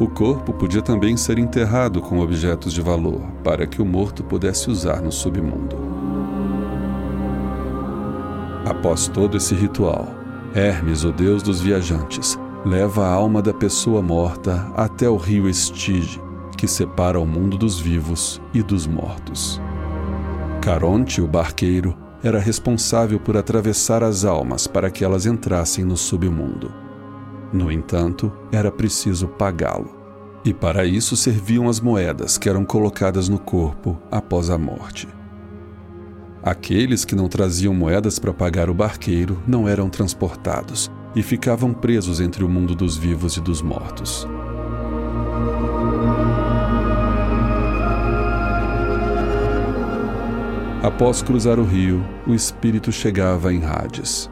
O 0.00 0.08
corpo 0.08 0.52
podia 0.54 0.82
também 0.82 1.16
ser 1.16 1.38
enterrado 1.38 2.00
com 2.00 2.18
objetos 2.20 2.72
de 2.72 2.80
valor, 2.80 3.20
para 3.44 3.66
que 3.66 3.80
o 3.80 3.84
morto 3.84 4.24
pudesse 4.24 4.70
usar 4.70 5.02
no 5.02 5.12
submundo. 5.12 5.76
Após 8.64 9.08
todo 9.08 9.36
esse 9.36 9.54
ritual, 9.54 10.08
Hermes, 10.54 11.04
o 11.04 11.12
deus 11.12 11.42
dos 11.42 11.60
viajantes, 11.60 12.38
leva 12.64 13.04
a 13.04 13.12
alma 13.12 13.42
da 13.42 13.52
pessoa 13.52 14.00
morta 14.00 14.72
até 14.74 15.08
o 15.08 15.16
rio 15.16 15.48
Estige, 15.48 16.20
que 16.56 16.66
separa 16.66 17.20
o 17.20 17.26
mundo 17.26 17.58
dos 17.58 17.78
vivos 17.78 18.40
e 18.54 18.62
dos 18.62 18.86
mortos. 18.86 19.60
Caronte, 20.62 21.20
o 21.20 21.26
barqueiro, 21.26 21.94
era 22.22 22.38
responsável 22.38 23.20
por 23.20 23.36
atravessar 23.36 24.02
as 24.02 24.24
almas 24.24 24.66
para 24.66 24.90
que 24.90 25.04
elas 25.04 25.26
entrassem 25.26 25.84
no 25.84 25.96
submundo. 25.96 26.72
No 27.52 27.70
entanto, 27.70 28.32
era 28.50 28.72
preciso 28.72 29.28
pagá-lo. 29.28 29.94
E 30.42 30.54
para 30.54 30.86
isso 30.86 31.16
serviam 31.16 31.68
as 31.68 31.80
moedas 31.80 32.38
que 32.38 32.48
eram 32.48 32.64
colocadas 32.64 33.28
no 33.28 33.38
corpo 33.38 33.98
após 34.10 34.48
a 34.48 34.56
morte. 34.56 35.06
Aqueles 36.44 37.06
que 37.06 37.14
não 37.14 37.26
traziam 37.26 37.72
moedas 37.72 38.18
para 38.18 38.30
pagar 38.30 38.68
o 38.68 38.74
barqueiro 38.74 39.42
não 39.46 39.66
eram 39.66 39.88
transportados 39.88 40.90
e 41.16 41.22
ficavam 41.22 41.72
presos 41.72 42.20
entre 42.20 42.44
o 42.44 42.48
mundo 42.50 42.74
dos 42.74 42.98
vivos 42.98 43.38
e 43.38 43.40
dos 43.40 43.62
mortos. 43.62 44.28
Após 50.82 51.22
cruzar 51.22 51.58
o 51.58 51.64
rio, 51.64 52.04
o 52.26 52.34
espírito 52.34 52.92
chegava 52.92 53.50
em 53.50 53.64
Hades, 53.64 54.30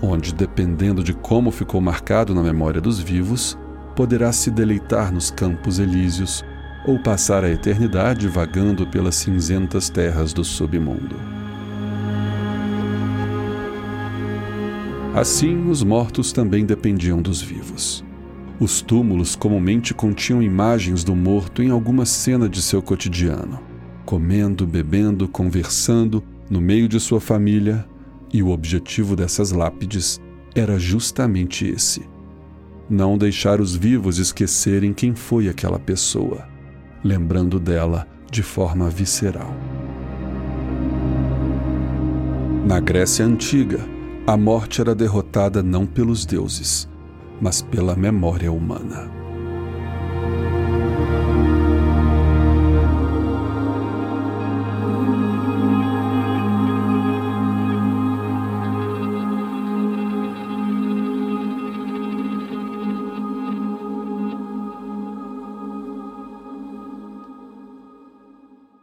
onde, 0.00 0.32
dependendo 0.32 1.02
de 1.02 1.12
como 1.12 1.50
ficou 1.50 1.80
marcado 1.80 2.32
na 2.32 2.44
memória 2.44 2.80
dos 2.80 3.00
vivos, 3.00 3.58
poderá 3.96 4.30
se 4.30 4.52
deleitar 4.52 5.12
nos 5.12 5.32
campos 5.32 5.80
elíseos 5.80 6.44
ou 6.86 6.96
passar 7.00 7.42
a 7.42 7.50
eternidade 7.50 8.28
vagando 8.28 8.86
pelas 8.86 9.16
cinzentas 9.16 9.90
terras 9.90 10.32
do 10.32 10.44
submundo. 10.44 11.39
Assim, 15.14 15.68
os 15.68 15.82
mortos 15.82 16.32
também 16.32 16.64
dependiam 16.64 17.20
dos 17.20 17.42
vivos. 17.42 18.04
Os 18.60 18.80
túmulos 18.80 19.34
comumente 19.34 19.92
continham 19.92 20.40
imagens 20.40 21.02
do 21.02 21.16
morto 21.16 21.62
em 21.62 21.70
alguma 21.70 22.06
cena 22.06 22.48
de 22.48 22.62
seu 22.62 22.80
cotidiano, 22.80 23.58
comendo, 24.04 24.64
bebendo, 24.64 25.26
conversando, 25.26 26.22
no 26.48 26.60
meio 26.60 26.86
de 26.88 27.00
sua 27.00 27.20
família, 27.20 27.84
e 28.32 28.40
o 28.40 28.50
objetivo 28.50 29.16
dessas 29.16 29.50
lápides 29.50 30.20
era 30.54 30.78
justamente 30.78 31.66
esse: 31.66 32.08
não 32.88 33.18
deixar 33.18 33.60
os 33.60 33.74
vivos 33.74 34.18
esquecerem 34.18 34.92
quem 34.92 35.14
foi 35.16 35.48
aquela 35.48 35.78
pessoa, 35.78 36.46
lembrando 37.02 37.58
dela 37.58 38.06
de 38.30 38.44
forma 38.44 38.88
visceral. 38.88 39.52
Na 42.64 42.78
Grécia 42.78 43.24
Antiga, 43.24 43.80
a 44.26 44.36
morte 44.36 44.80
era 44.80 44.94
derrotada 44.94 45.62
não 45.62 45.86
pelos 45.86 46.24
deuses, 46.24 46.88
mas 47.40 47.62
pela 47.62 47.96
memória 47.96 48.52
humana. 48.52 49.19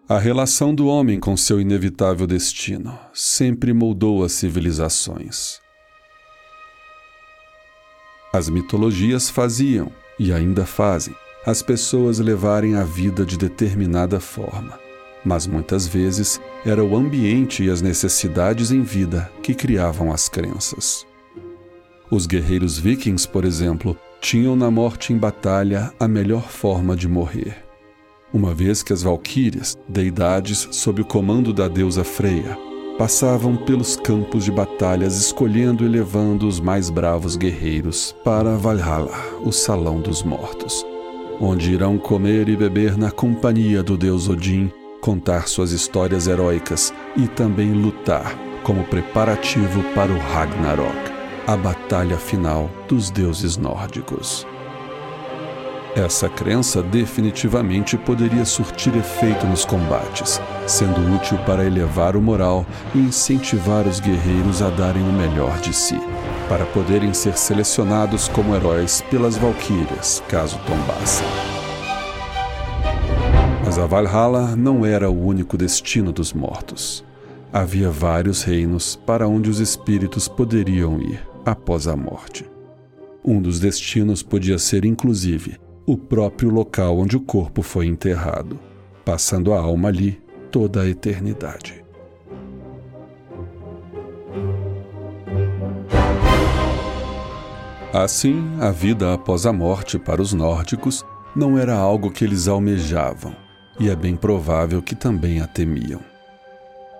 A 0.09 0.17
relação 0.17 0.73
do 0.73 0.87
homem 0.87 1.19
com 1.19 1.35
seu 1.35 1.59
inevitável 1.59 2.25
destino 2.25 2.97
sempre 3.13 3.73
moldou 3.73 4.23
as 4.23 4.31
civilizações. 4.31 5.59
As 8.31 8.47
mitologias 8.47 9.29
faziam, 9.29 9.91
e 10.17 10.31
ainda 10.31 10.65
fazem, 10.65 11.13
as 11.45 11.61
pessoas 11.61 12.19
levarem 12.19 12.75
a 12.75 12.85
vida 12.85 13.25
de 13.25 13.37
determinada 13.37 14.17
forma, 14.17 14.79
mas 15.25 15.45
muitas 15.45 15.85
vezes 15.85 16.39
era 16.65 16.81
o 16.81 16.95
ambiente 16.95 17.65
e 17.65 17.69
as 17.69 17.81
necessidades 17.81 18.71
em 18.71 18.83
vida 18.83 19.29
que 19.43 19.53
criavam 19.53 20.13
as 20.13 20.29
crenças. 20.29 21.05
Os 22.09 22.25
guerreiros 22.25 22.79
vikings, 22.79 23.27
por 23.27 23.43
exemplo, 23.43 23.97
tinham 24.21 24.55
na 24.55 24.71
morte 24.71 25.11
em 25.11 25.17
batalha 25.17 25.91
a 25.99 26.07
melhor 26.07 26.47
forma 26.47 26.95
de 26.95 27.09
morrer 27.09 27.66
uma 28.33 28.53
vez 28.53 28.83
que 28.83 28.93
as 28.93 29.03
valquírias, 29.03 29.77
deidades 29.87 30.67
sob 30.71 31.01
o 31.01 31.05
comando 31.05 31.53
da 31.53 31.67
deusa 31.67 32.03
Freia, 32.03 32.57
passavam 32.97 33.55
pelos 33.55 33.95
campos 33.95 34.43
de 34.43 34.51
batalhas 34.51 35.15
escolhendo 35.17 35.85
e 35.85 35.87
levando 35.87 36.47
os 36.47 36.59
mais 36.59 36.89
bravos 36.89 37.35
guerreiros 37.35 38.15
para 38.23 38.57
Valhalla, 38.57 39.17
o 39.45 39.51
salão 39.51 40.01
dos 40.01 40.23
mortos, 40.23 40.85
onde 41.39 41.71
irão 41.71 41.97
comer 41.97 42.49
e 42.49 42.55
beber 42.55 42.97
na 42.97 43.11
companhia 43.11 43.83
do 43.83 43.95
deus 43.95 44.27
Odin, 44.27 44.71
contar 44.99 45.47
suas 45.47 45.71
histórias 45.71 46.27
heróicas 46.27 46.93
e 47.15 47.27
também 47.27 47.71
lutar 47.71 48.35
como 48.63 48.83
preparativo 48.83 49.81
para 49.93 50.11
o 50.11 50.17
Ragnarok, 50.17 51.11
a 51.45 51.55
batalha 51.55 52.17
final 52.17 52.69
dos 52.87 53.09
deuses 53.09 53.55
nórdicos. 53.55 54.45
Essa 55.97 56.29
crença 56.29 56.83
definitivamente 56.83 57.97
poderia 57.97 58.45
surtir 58.45 58.95
efeito 58.95 59.47
nos 59.47 59.65
combates, 59.65 60.39
sendo 60.67 61.15
útil 61.15 61.39
para 61.39 61.65
elevar 61.65 62.15
o 62.15 62.21
moral 62.21 62.67
e 62.93 62.99
incentivar 62.99 63.87
os 63.87 63.99
guerreiros 63.99 64.61
a 64.61 64.69
darem 64.69 65.01
o 65.01 65.11
melhor 65.11 65.59
de 65.59 65.73
si, 65.73 65.99
para 66.47 66.67
poderem 66.67 67.15
ser 67.15 67.35
selecionados 67.35 68.27
como 68.27 68.55
heróis 68.55 69.03
pelas 69.09 69.37
valquírias, 69.37 70.21
caso 70.29 70.59
tombassem. 70.67 71.25
Mas 73.65 73.79
a 73.79 73.87
Valhalla 73.87 74.55
não 74.55 74.85
era 74.85 75.09
o 75.09 75.25
único 75.25 75.57
destino 75.57 76.11
dos 76.11 76.31
mortos. 76.31 77.03
Havia 77.51 77.89
vários 77.89 78.43
reinos 78.43 78.95
para 78.95 79.27
onde 79.27 79.49
os 79.49 79.59
espíritos 79.59 80.27
poderiam 80.27 81.01
ir 81.01 81.27
após 81.43 81.87
a 81.87 81.95
morte. 81.95 82.45
Um 83.25 83.41
dos 83.41 83.59
destinos 83.59 84.21
podia 84.21 84.59
ser, 84.59 84.85
inclusive, 84.85 85.57
o 85.87 85.95
próprio 85.95 86.49
local 86.49 86.97
onde 86.99 87.15
o 87.15 87.21
corpo 87.21 87.61
foi 87.61 87.85
enterrado, 87.85 88.59
passando 89.05 89.53
a 89.53 89.59
alma 89.59 89.87
ali 89.87 90.21
toda 90.51 90.81
a 90.81 90.87
eternidade. 90.87 91.81
Assim, 97.93 98.43
a 98.59 98.69
vida 98.69 99.13
após 99.13 99.45
a 99.45 99.53
morte 99.53 99.97
para 99.97 100.21
os 100.21 100.33
nórdicos 100.33 101.05
não 101.33 101.57
era 101.57 101.73
algo 101.73 102.11
que 102.11 102.25
eles 102.25 102.49
almejavam, 102.49 103.33
e 103.79 103.89
é 103.89 103.95
bem 103.95 104.17
provável 104.17 104.81
que 104.81 104.93
também 104.93 105.39
a 105.39 105.47
temiam. 105.47 106.01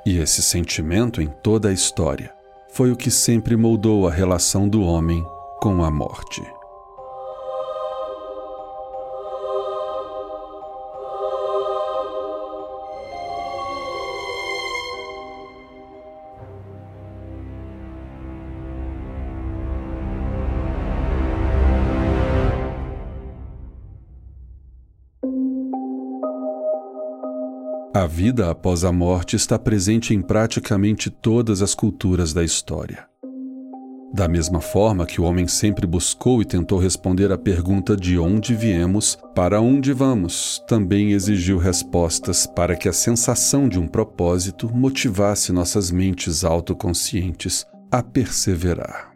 E 0.05 0.17
esse 0.17 0.41
sentimento 0.41 1.21
em 1.21 1.27
toda 1.27 1.67
a 1.67 1.73
história 1.73 2.31
foi 2.71 2.89
o 2.89 2.95
que 2.95 3.11
sempre 3.11 3.57
moldou 3.57 4.07
a 4.07 4.11
relação 4.11 4.69
do 4.69 4.81
homem 4.81 5.21
com 5.59 5.83
a 5.83 5.91
morte. 5.91 6.41
A 28.07 28.09
vida 28.09 28.49
após 28.49 28.85
a 28.85 28.91
morte 28.93 29.35
está 29.35 29.59
presente 29.59 30.13
em 30.13 30.21
praticamente 30.21 31.09
todas 31.09 31.61
as 31.61 31.75
culturas 31.75 32.31
da 32.31 32.41
história. 32.41 33.05
Da 34.13 34.29
mesma 34.29 34.61
forma 34.61 35.05
que 35.05 35.19
o 35.19 35.25
homem 35.25 35.45
sempre 35.45 35.85
buscou 35.85 36.41
e 36.41 36.45
tentou 36.45 36.79
responder 36.79 37.33
à 37.33 37.37
pergunta 37.37 37.97
de 37.97 38.17
onde 38.17 38.55
viemos, 38.55 39.17
para 39.35 39.59
onde 39.59 39.91
vamos, 39.91 40.63
também 40.69 41.11
exigiu 41.11 41.57
respostas 41.57 42.47
para 42.47 42.77
que 42.77 42.87
a 42.87 42.93
sensação 42.93 43.67
de 43.67 43.77
um 43.77 43.89
propósito 43.89 44.73
motivasse 44.73 45.51
nossas 45.51 45.91
mentes 45.91 46.45
autoconscientes 46.45 47.65
a 47.91 48.01
perseverar. 48.01 49.06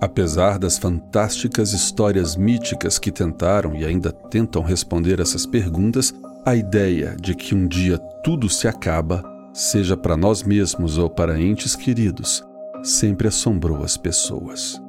Apesar 0.00 0.60
das 0.60 0.78
fantásticas 0.78 1.72
histórias 1.72 2.36
míticas 2.36 3.00
que 3.00 3.10
tentaram 3.10 3.74
e 3.74 3.84
ainda 3.84 4.12
tentam 4.12 4.62
responder 4.62 5.18
essas 5.18 5.44
perguntas, 5.44 6.14
a 6.46 6.54
ideia 6.54 7.16
de 7.20 7.34
que 7.34 7.52
um 7.52 7.66
dia 7.66 7.98
tudo 8.22 8.48
se 8.48 8.68
acaba, 8.68 9.24
seja 9.52 9.96
para 9.96 10.16
nós 10.16 10.44
mesmos 10.44 10.98
ou 10.98 11.10
para 11.10 11.40
entes 11.40 11.74
queridos, 11.74 12.44
sempre 12.80 13.26
assombrou 13.26 13.82
as 13.82 13.96
pessoas. 13.96 14.80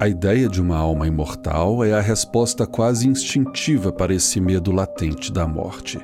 A 0.00 0.08
ideia 0.08 0.48
de 0.48 0.60
uma 0.60 0.76
alma 0.76 1.06
imortal 1.06 1.84
é 1.84 1.92
a 1.92 2.00
resposta 2.00 2.66
quase 2.66 3.06
instintiva 3.06 3.92
para 3.92 4.12
esse 4.12 4.40
medo 4.40 4.72
latente 4.72 5.32
da 5.32 5.46
morte. 5.46 6.00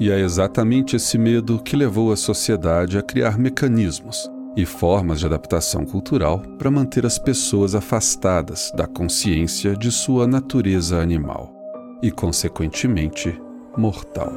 E 0.00 0.10
é 0.10 0.18
exatamente 0.18 0.96
esse 0.96 1.16
medo 1.16 1.62
que 1.62 1.76
levou 1.76 2.10
a 2.10 2.16
sociedade 2.16 2.98
a 2.98 3.02
criar 3.02 3.38
mecanismos 3.38 4.28
e 4.58 4.66
formas 4.66 5.20
de 5.20 5.26
adaptação 5.26 5.84
cultural 5.84 6.40
para 6.58 6.68
manter 6.68 7.06
as 7.06 7.16
pessoas 7.16 7.76
afastadas 7.76 8.72
da 8.74 8.88
consciência 8.88 9.76
de 9.76 9.92
sua 9.92 10.26
natureza 10.26 11.00
animal 11.00 11.54
e, 12.02 12.10
consequentemente, 12.10 13.40
mortal. 13.76 14.32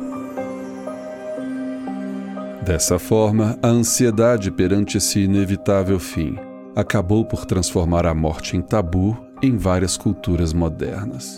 Dessa 2.63 2.99
forma, 2.99 3.57
a 3.63 3.67
ansiedade 3.67 4.51
perante 4.51 4.99
esse 4.99 5.21
inevitável 5.21 5.99
fim 5.99 6.38
acabou 6.75 7.25
por 7.25 7.43
transformar 7.43 8.05
a 8.05 8.13
morte 8.13 8.55
em 8.55 8.62
tabu 8.62 9.17
em 9.41 9.57
várias 9.57 9.97
culturas 9.97 10.53
modernas. 10.53 11.36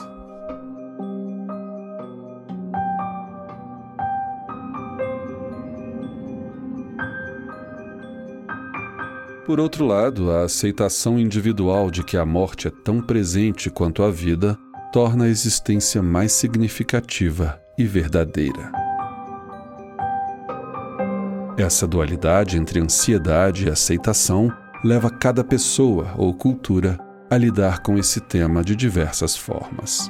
Por 9.45 9.59
outro 9.59 9.85
lado, 9.85 10.31
a 10.31 10.43
aceitação 10.43 11.19
individual 11.19 11.91
de 11.91 12.01
que 12.01 12.15
a 12.15 12.25
morte 12.25 12.69
é 12.69 12.71
tão 12.71 13.01
presente 13.01 13.69
quanto 13.69 14.01
a 14.01 14.09
vida 14.09 14.57
torna 14.91 15.25
a 15.25 15.27
existência 15.27 16.01
mais 16.01 16.31
significativa 16.31 17.59
e 17.77 17.83
verdadeira. 17.83 18.71
Essa 21.57 21.85
dualidade 21.85 22.57
entre 22.57 22.79
ansiedade 22.79 23.65
e 23.65 23.69
aceitação 23.69 24.49
leva 24.81 25.09
cada 25.09 25.43
pessoa 25.43 26.13
ou 26.17 26.33
cultura 26.33 26.97
a 27.29 27.37
lidar 27.37 27.79
com 27.79 27.97
esse 27.97 28.21
tema 28.21 28.63
de 28.63 28.75
diversas 28.77 29.35
formas. 29.35 30.09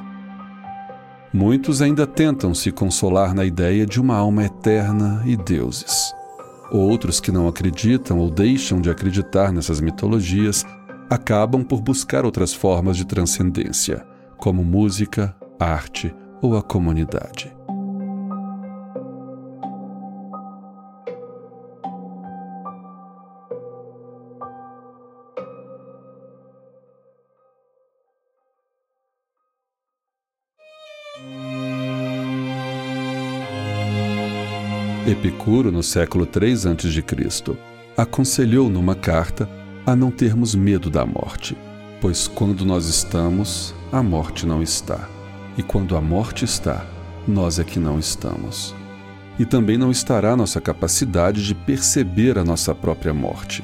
Muitos 1.34 1.82
ainda 1.82 2.06
tentam 2.06 2.54
se 2.54 2.72
consolar 2.72 3.34
na 3.34 3.44
ideia 3.44 3.86
de 3.86 4.00
uma 4.00 4.16
alma 4.16 4.46
eterna 4.46 5.24
e 5.26 5.36
deuses. 5.36 6.14
Outros 6.74 7.20
que 7.20 7.32
não 7.32 7.48
acreditam 7.48 8.18
ou 8.18 8.32
deixam 8.32 8.82
de 8.82 8.90
acreditar 8.90 9.54
nessas 9.54 9.80
mitologias 9.80 10.66
acabam 11.08 11.64
por 11.64 11.80
buscar 11.80 12.26
outras 12.26 12.52
formas 12.52 12.98
de 12.98 13.06
transcendência, 13.06 14.04
como 14.38 14.64
música, 14.64 15.36
arte 15.60 16.12
ou 16.42 16.58
a 16.58 16.64
comunidade. 16.64 17.53
Epicuro, 35.06 35.70
no 35.70 35.84
século 35.84 36.26
3 36.26 36.66
a.C., 36.66 37.58
aconselhou 37.98 38.70
numa 38.70 38.96
carta 38.96 39.50
a 39.86 39.98
não 39.98 40.10
termos 40.10 40.56
medo 40.56 40.90
da 40.90 41.06
morte, 41.06 41.58
pois 42.00 42.26
quando 42.26 42.64
nós 42.64 42.88
estamos, 42.88 43.76
a 43.92 44.02
morte 44.02 44.46
não 44.46 44.64
está, 44.64 45.10
e 45.58 45.62
quando 45.62 45.98
a 45.98 46.02
morte 46.02 46.46
está, 46.46 46.86
nós 47.28 47.60
é 47.60 47.66
que 47.66 47.80
não 47.80 48.00
estamos. 48.00 48.74
E 49.38 49.46
também 49.46 49.78
não 49.78 49.92
estará 49.92 50.38
nossa 50.38 50.62
capacidade 50.62 51.46
de 51.46 51.54
perceber 51.54 52.38
a 52.38 52.46
nossa 52.46 52.74
própria 52.74 53.14
morte, 53.14 53.62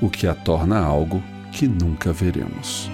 o 0.00 0.10
que 0.10 0.26
a 0.26 0.34
torna 0.34 0.80
algo 0.80 1.22
que 1.52 1.68
nunca 1.68 2.12
veremos. 2.12 2.90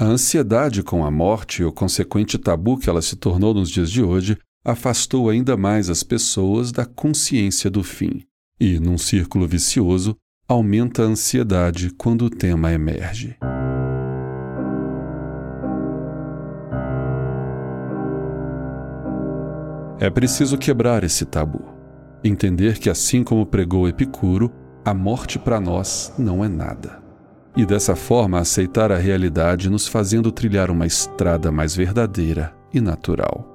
A 0.00 0.04
ansiedade 0.06 0.82
com 0.82 1.04
a 1.04 1.10
morte 1.10 1.60
e 1.60 1.64
o 1.66 1.70
consequente 1.70 2.38
tabu 2.38 2.78
que 2.78 2.88
ela 2.88 3.02
se 3.02 3.16
tornou 3.16 3.52
nos 3.52 3.68
dias 3.68 3.90
de 3.90 4.02
hoje 4.02 4.38
afastou 4.64 5.28
ainda 5.28 5.58
mais 5.58 5.90
as 5.90 6.02
pessoas 6.02 6.72
da 6.72 6.86
consciência 6.86 7.68
do 7.68 7.84
fim. 7.84 8.22
E, 8.58 8.80
num 8.80 8.96
círculo 8.96 9.46
vicioso, 9.46 10.16
aumenta 10.48 11.02
a 11.02 11.04
ansiedade 11.04 11.90
quando 11.98 12.24
o 12.24 12.30
tema 12.30 12.72
emerge. 12.72 13.36
É 20.00 20.08
preciso 20.08 20.56
quebrar 20.56 21.04
esse 21.04 21.26
tabu, 21.26 21.62
entender 22.24 22.78
que, 22.78 22.88
assim 22.88 23.22
como 23.22 23.44
pregou 23.44 23.86
Epicuro, 23.86 24.50
a 24.82 24.94
morte 24.94 25.38
para 25.38 25.60
nós 25.60 26.10
não 26.18 26.42
é 26.42 26.48
nada 26.48 27.09
e 27.60 27.66
dessa 27.66 27.94
forma 27.94 28.38
aceitar 28.38 28.90
a 28.90 28.96
realidade, 28.96 29.68
nos 29.68 29.86
fazendo 29.86 30.32
trilhar 30.32 30.70
uma 30.70 30.86
estrada 30.86 31.52
mais 31.52 31.76
verdadeira 31.76 32.56
e 32.72 32.80
natural. 32.80 33.46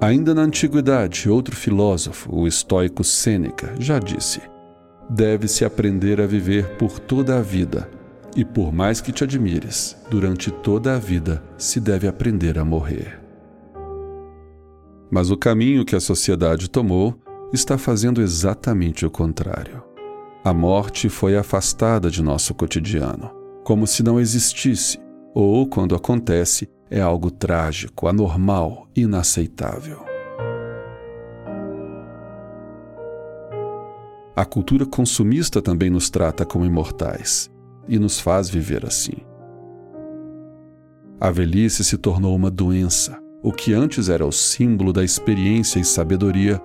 Ainda 0.00 0.34
na 0.34 0.42
antiguidade, 0.42 1.30
outro 1.30 1.54
filósofo, 1.54 2.34
o 2.34 2.48
estoico 2.48 3.04
Sêneca, 3.04 3.72
já 3.78 4.00
disse: 4.00 4.40
deve-se 5.08 5.64
aprender 5.64 6.20
a 6.20 6.26
viver 6.26 6.76
por 6.76 6.98
toda 6.98 7.38
a 7.38 7.40
vida, 7.40 7.88
e 8.34 8.44
por 8.44 8.72
mais 8.72 9.00
que 9.00 9.12
te 9.12 9.22
admires, 9.22 9.96
durante 10.10 10.50
toda 10.50 10.96
a 10.96 10.98
vida 10.98 11.40
se 11.56 11.78
deve 11.78 12.08
aprender 12.08 12.58
a 12.58 12.64
morrer. 12.64 13.20
Mas 15.08 15.30
o 15.30 15.36
caminho 15.36 15.84
que 15.84 15.94
a 15.94 16.00
sociedade 16.00 16.68
tomou 16.68 17.14
está 17.52 17.78
fazendo 17.78 18.20
exatamente 18.20 19.06
o 19.06 19.10
contrário 19.10 19.87
A 20.44 20.54
morte 20.54 21.08
foi 21.08 21.36
afastada 21.36 22.10
de 22.10 22.22
nosso 22.22 22.54
cotidiano, 22.54 23.30
como 23.64 23.86
se 23.86 24.02
não 24.02 24.20
existisse, 24.20 24.98
ou, 25.34 25.66
quando 25.66 25.94
acontece, 25.94 26.68
é 26.90 27.00
algo 27.00 27.30
trágico, 27.30 28.06
anormal, 28.06 28.88
inaceitável. 28.94 30.06
A 34.34 34.44
cultura 34.44 34.86
consumista 34.86 35.60
também 35.60 35.90
nos 35.90 36.08
trata 36.08 36.46
como 36.46 36.64
imortais 36.64 37.50
e 37.88 37.98
nos 37.98 38.20
faz 38.20 38.48
viver 38.48 38.86
assim. 38.86 39.16
A 41.20 41.32
velhice 41.32 41.82
se 41.82 41.98
tornou 41.98 42.36
uma 42.36 42.48
doença. 42.48 43.18
O 43.42 43.50
que 43.52 43.74
antes 43.74 44.08
era 44.08 44.24
o 44.24 44.30
símbolo 44.30 44.92
da 44.92 45.02
experiência 45.02 45.80
e 45.80 45.84
sabedoria, 45.84 46.62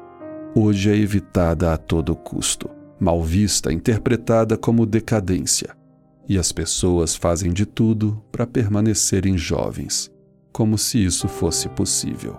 hoje 0.55 0.91
é 0.91 0.95
evitada 0.95 1.73
a 1.73 1.77
todo 1.77 2.15
custo, 2.15 2.69
mal 3.03 3.21
vista, 3.21 3.71
interpretada 3.71 4.57
como 4.57 4.85
decadência. 4.85 5.75
E 6.27 6.37
as 6.37 6.53
pessoas 6.53 7.15
fazem 7.15 7.51
de 7.51 7.65
tudo 7.65 8.23
para 8.31 8.47
permanecerem 8.47 9.37
jovens, 9.37 10.09
como 10.53 10.77
se 10.77 11.03
isso 11.03 11.27
fosse 11.27 11.67
possível. 11.67 12.37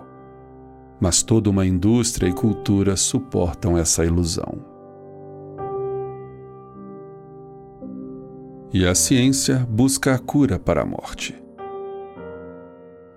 Mas 0.99 1.21
toda 1.21 1.51
uma 1.51 1.65
indústria 1.65 2.27
e 2.27 2.33
cultura 2.33 2.97
suportam 2.97 3.77
essa 3.77 4.03
ilusão. 4.03 4.65
E 8.73 8.87
a 8.87 8.95
ciência 8.95 9.59
busca 9.69 10.15
a 10.15 10.19
cura 10.19 10.57
para 10.57 10.81
a 10.81 10.85
morte. 10.85 11.39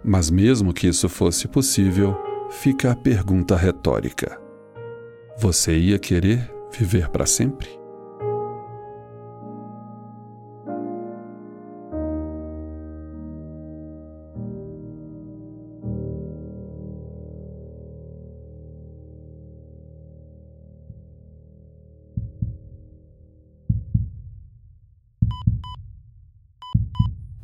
Mas, 0.05 0.31
mesmo 0.31 0.73
que 0.73 0.87
isso 0.87 1.09
fosse 1.09 1.49
possível, 1.49 2.15
fica 2.51 2.93
a 2.93 2.97
pergunta 2.97 3.57
retórica: 3.57 4.41
Você 5.39 5.77
ia 5.77 5.99
querer 5.99 6.58
viver 6.71 7.09
para 7.09 7.27
sempre? 7.27 7.79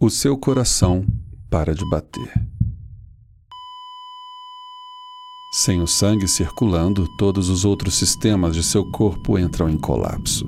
O 0.05 0.11
seu 0.11 0.37
coração 0.37 1.07
para 1.49 1.75
de 1.75 1.89
bater. 1.89 2.54
Sem 5.65 5.81
o 5.81 5.87
sangue 5.87 6.29
circulando, 6.29 7.09
todos 7.17 7.49
os 7.49 7.65
outros 7.65 7.95
sistemas 7.95 8.55
de 8.55 8.63
seu 8.63 8.85
corpo 8.85 9.39
entram 9.39 9.67
em 9.67 9.79
colapso. 9.79 10.47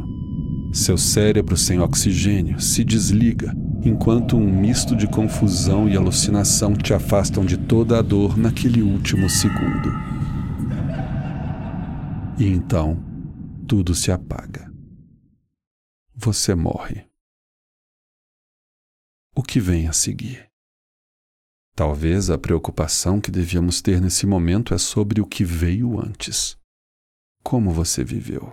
Seu 0.70 0.98
cérebro 0.98 1.57
sem 1.57 1.81
oxigênio 1.81 2.61
se 2.61 2.85
desliga, 2.85 3.50
enquanto 3.83 4.37
um 4.37 4.46
misto 4.46 4.94
de 4.94 5.07
confusão 5.07 5.88
e 5.88 5.96
alucinação 5.96 6.74
te 6.74 6.92
afastam 6.92 7.46
de 7.46 7.57
toda 7.57 7.98
a 7.98 8.02
dor 8.02 8.37
naquele 8.37 8.83
último 8.83 9.31
segundo. 9.31 9.90
E 12.38 12.46
então, 12.46 13.02
tudo 13.66 13.94
se 13.94 14.12
apaga. 14.12 14.70
Você 16.14 16.55
morre. 16.55 17.07
O 19.35 19.42
que 19.42 19.61
vem 19.61 19.88
a 19.88 19.94
seguir? 19.94 20.45
Talvez 21.77 22.31
a 22.31 22.39
preocupação 22.39 23.21
que 23.21 23.31
devíamos 23.31 23.83
ter 23.83 24.01
nesse 24.01 24.27
momento 24.27 24.73
é 24.73 24.79
sobre 24.79 25.21
o 25.21 25.27
que 25.27 25.45
veio 25.45 26.01
antes. 26.01 26.57
Como 27.45 27.71
você 27.71 28.03
viveu? 28.03 28.51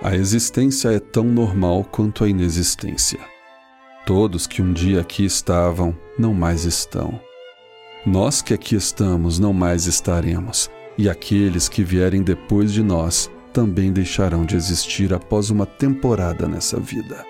A 0.00 0.14
existência 0.14 0.90
é 0.90 1.00
tão 1.00 1.24
normal 1.24 1.82
quanto 1.82 2.22
a 2.22 2.28
inexistência. 2.28 3.18
Todos 4.06 4.46
que 4.46 4.62
um 4.62 4.72
dia 4.72 5.00
aqui 5.00 5.24
estavam 5.24 5.92
não 6.16 6.32
mais 6.32 6.64
estão. 6.64 7.20
Nós 8.06 8.40
que 8.40 8.54
aqui 8.54 8.74
estamos 8.74 9.38
não 9.38 9.52
mais 9.52 9.86
estaremos, 9.86 10.70
e 10.96 11.08
aqueles 11.08 11.68
que 11.68 11.84
vierem 11.84 12.22
depois 12.22 12.72
de 12.72 12.82
nós 12.82 13.30
também 13.52 13.92
deixarão 13.92 14.44
de 14.44 14.56
existir 14.56 15.12
após 15.12 15.50
uma 15.50 15.66
temporada 15.66 16.48
nessa 16.48 16.80
vida. 16.80 17.26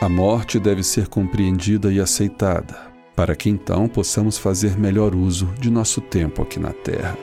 A 0.00 0.08
morte 0.08 0.60
deve 0.60 0.84
ser 0.84 1.08
compreendida 1.08 1.92
e 1.92 1.98
aceitada, 1.98 2.92
para 3.16 3.34
que 3.34 3.50
então 3.50 3.88
possamos 3.88 4.38
fazer 4.38 4.78
melhor 4.78 5.12
uso 5.12 5.46
de 5.58 5.70
nosso 5.70 6.00
tempo 6.00 6.40
aqui 6.40 6.60
na 6.60 6.72
Terra, 6.72 7.18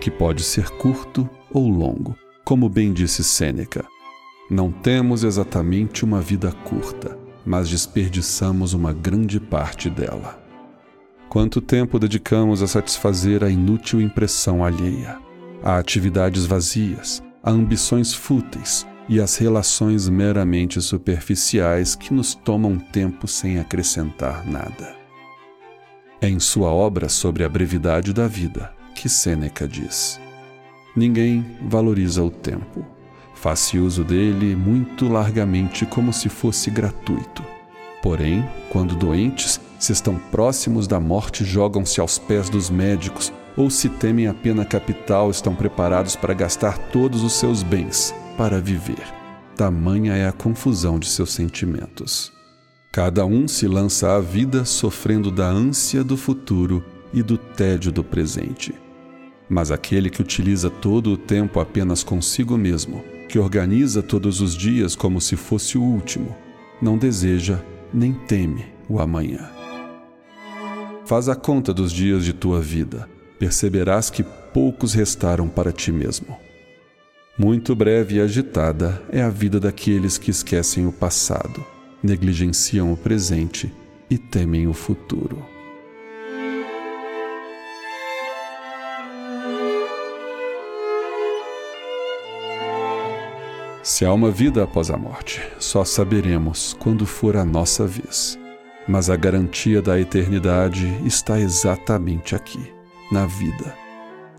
que 0.00 0.10
pode 0.10 0.42
ser 0.42 0.70
curto 0.70 1.28
ou 1.52 1.68
longo, 1.68 2.16
como 2.46 2.66
bem 2.66 2.94
disse 2.94 3.22
Sêneca. 3.22 3.84
Não 4.50 4.72
temos 4.72 5.22
exatamente 5.22 6.02
uma 6.02 6.22
vida 6.22 6.50
curta, 6.64 7.18
mas 7.44 7.68
desperdiçamos 7.68 8.72
uma 8.72 8.94
grande 8.94 9.38
parte 9.38 9.90
dela. 9.90 10.47
Quanto 11.28 11.60
tempo 11.60 11.98
dedicamos 11.98 12.62
a 12.62 12.66
satisfazer 12.66 13.44
a 13.44 13.50
inútil 13.50 14.00
impressão 14.00 14.64
alheia, 14.64 15.18
a 15.62 15.76
atividades 15.76 16.46
vazias, 16.46 17.22
a 17.42 17.50
ambições 17.50 18.14
fúteis 18.14 18.86
e 19.10 19.20
às 19.20 19.36
relações 19.36 20.08
meramente 20.08 20.80
superficiais 20.80 21.94
que 21.94 22.14
nos 22.14 22.34
tomam 22.34 22.78
tempo 22.78 23.28
sem 23.28 23.58
acrescentar 23.58 24.46
nada. 24.46 24.96
É 26.20 26.28
em 26.28 26.40
sua 26.40 26.70
obra 26.70 27.10
sobre 27.10 27.44
a 27.44 27.48
brevidade 27.48 28.14
da 28.14 28.26
vida 28.26 28.72
que 28.94 29.08
Sêneca 29.08 29.68
diz: 29.68 30.18
Ninguém 30.96 31.44
valoriza 31.68 32.24
o 32.24 32.30
tempo. 32.30 32.84
Faz-se 33.34 33.78
uso 33.78 34.02
dele 34.02 34.56
muito 34.56 35.08
largamente 35.08 35.86
como 35.86 36.12
se 36.12 36.28
fosse 36.28 36.70
gratuito. 36.70 37.44
Porém, 38.02 38.48
quando 38.70 38.96
doentes, 38.96 39.60
se 39.78 39.92
estão 39.92 40.16
próximos 40.16 40.86
da 40.86 40.98
morte, 40.98 41.44
jogam-se 41.44 42.00
aos 42.00 42.18
pés 42.18 42.50
dos 42.50 42.68
médicos, 42.68 43.32
ou 43.56 43.70
se 43.70 43.88
temem 43.88 44.26
a 44.26 44.34
pena 44.34 44.64
capital, 44.64 45.30
estão 45.30 45.54
preparados 45.54 46.16
para 46.16 46.34
gastar 46.34 46.78
todos 46.90 47.22
os 47.22 47.32
seus 47.32 47.62
bens 47.62 48.14
para 48.36 48.60
viver. 48.60 49.02
Tamanha 49.56 50.14
é 50.14 50.28
a 50.28 50.32
confusão 50.32 50.98
de 50.98 51.08
seus 51.08 51.32
sentimentos. 51.32 52.32
Cada 52.92 53.26
um 53.26 53.46
se 53.46 53.66
lança 53.66 54.14
à 54.14 54.20
vida 54.20 54.64
sofrendo 54.64 55.30
da 55.30 55.48
ânsia 55.48 56.02
do 56.02 56.16
futuro 56.16 56.84
e 57.12 57.22
do 57.22 57.36
tédio 57.36 57.92
do 57.92 58.02
presente. 58.02 58.74
Mas 59.48 59.70
aquele 59.70 60.10
que 60.10 60.20
utiliza 60.20 60.70
todo 60.70 61.10
o 61.10 61.16
tempo 61.16 61.58
apenas 61.58 62.02
consigo 62.02 62.56
mesmo, 62.56 63.02
que 63.28 63.38
organiza 63.38 64.02
todos 64.02 64.40
os 64.40 64.54
dias 64.54 64.94
como 64.94 65.20
se 65.20 65.36
fosse 65.36 65.76
o 65.76 65.82
último, 65.82 66.36
não 66.80 66.96
deseja 66.96 67.60
nem 67.92 68.12
teme 68.12 68.66
o 68.88 69.00
amanhã. 69.00 69.57
Faz 71.08 71.26
a 71.26 71.34
conta 71.34 71.72
dos 71.72 71.90
dias 71.90 72.22
de 72.22 72.34
tua 72.34 72.60
vida, 72.60 73.08
perceberás 73.38 74.10
que 74.10 74.22
poucos 74.22 74.92
restaram 74.92 75.48
para 75.48 75.72
ti 75.72 75.90
mesmo. 75.90 76.36
Muito 77.38 77.74
breve 77.74 78.16
e 78.16 78.20
agitada 78.20 79.02
é 79.10 79.22
a 79.22 79.30
vida 79.30 79.58
daqueles 79.58 80.18
que 80.18 80.30
esquecem 80.30 80.86
o 80.86 80.92
passado, 80.92 81.64
negligenciam 82.02 82.92
o 82.92 82.96
presente 82.96 83.72
e 84.10 84.18
temem 84.18 84.68
o 84.68 84.74
futuro. 84.74 85.42
Se 93.82 94.04
há 94.04 94.12
uma 94.12 94.30
vida 94.30 94.62
após 94.62 94.90
a 94.90 94.98
morte, 94.98 95.40
só 95.58 95.86
saberemos 95.86 96.76
quando 96.78 97.06
for 97.06 97.34
a 97.34 97.46
nossa 97.46 97.86
vez 97.86 98.38
mas 98.88 99.10
a 99.10 99.16
garantia 99.16 99.82
da 99.82 100.00
eternidade 100.00 100.86
está 101.04 101.38
exatamente 101.38 102.34
aqui, 102.34 102.72
na 103.12 103.26
vida. 103.26 103.76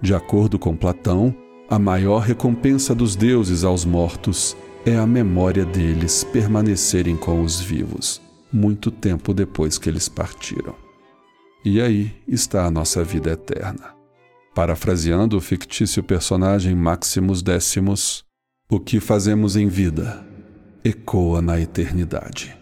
De 0.02 0.16
acordo 0.16 0.58
com 0.58 0.76
Platão, 0.76 1.36
a 1.70 1.78
maior 1.78 2.20
recompensa 2.20 2.96
dos 2.96 3.16
deuses 3.16 3.64
aos 3.64 3.86
mortos 3.86 4.58
é 4.86 4.96
a 4.96 5.06
memória 5.06 5.66
deles 5.66 6.24
permanecerem 6.24 7.16
com 7.16 7.42
os 7.44 7.62
vivos, 7.62 8.20
muito 8.52 8.90
tempo 8.90 9.34
depois 9.34 9.78
que 9.78 9.88
eles 9.88 10.10
partiram. 10.10 10.74
E 11.64 11.80
aí 11.80 12.12
está 12.28 12.66
a 12.66 12.72
nossa 12.72 13.04
vida 13.04 13.32
eterna. 13.32 13.94
Parafraseando 14.56 15.38
o 15.38 15.42
fictício 15.42 16.02
personagem 16.02 16.74
Maximus 16.76 17.44
Décimos, 17.44 18.24
o 18.72 18.80
que 18.80 19.00
fazemos 19.00 19.56
em 19.56 19.68
vida 19.68 20.26
ecoa 20.84 21.42
na 21.42 21.60
eternidade. 21.60 22.58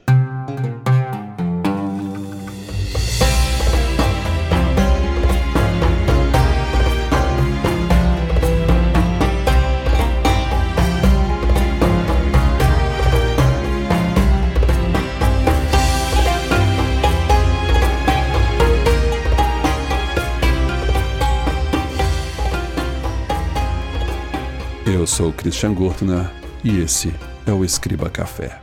Sou 25.17 25.33
Christian 25.33 25.73
Gortner 25.73 26.31
e 26.63 26.77
esse 26.77 27.11
é 27.47 27.51
o 27.51 27.65
Escriba 27.65 28.07
Café. 28.07 28.61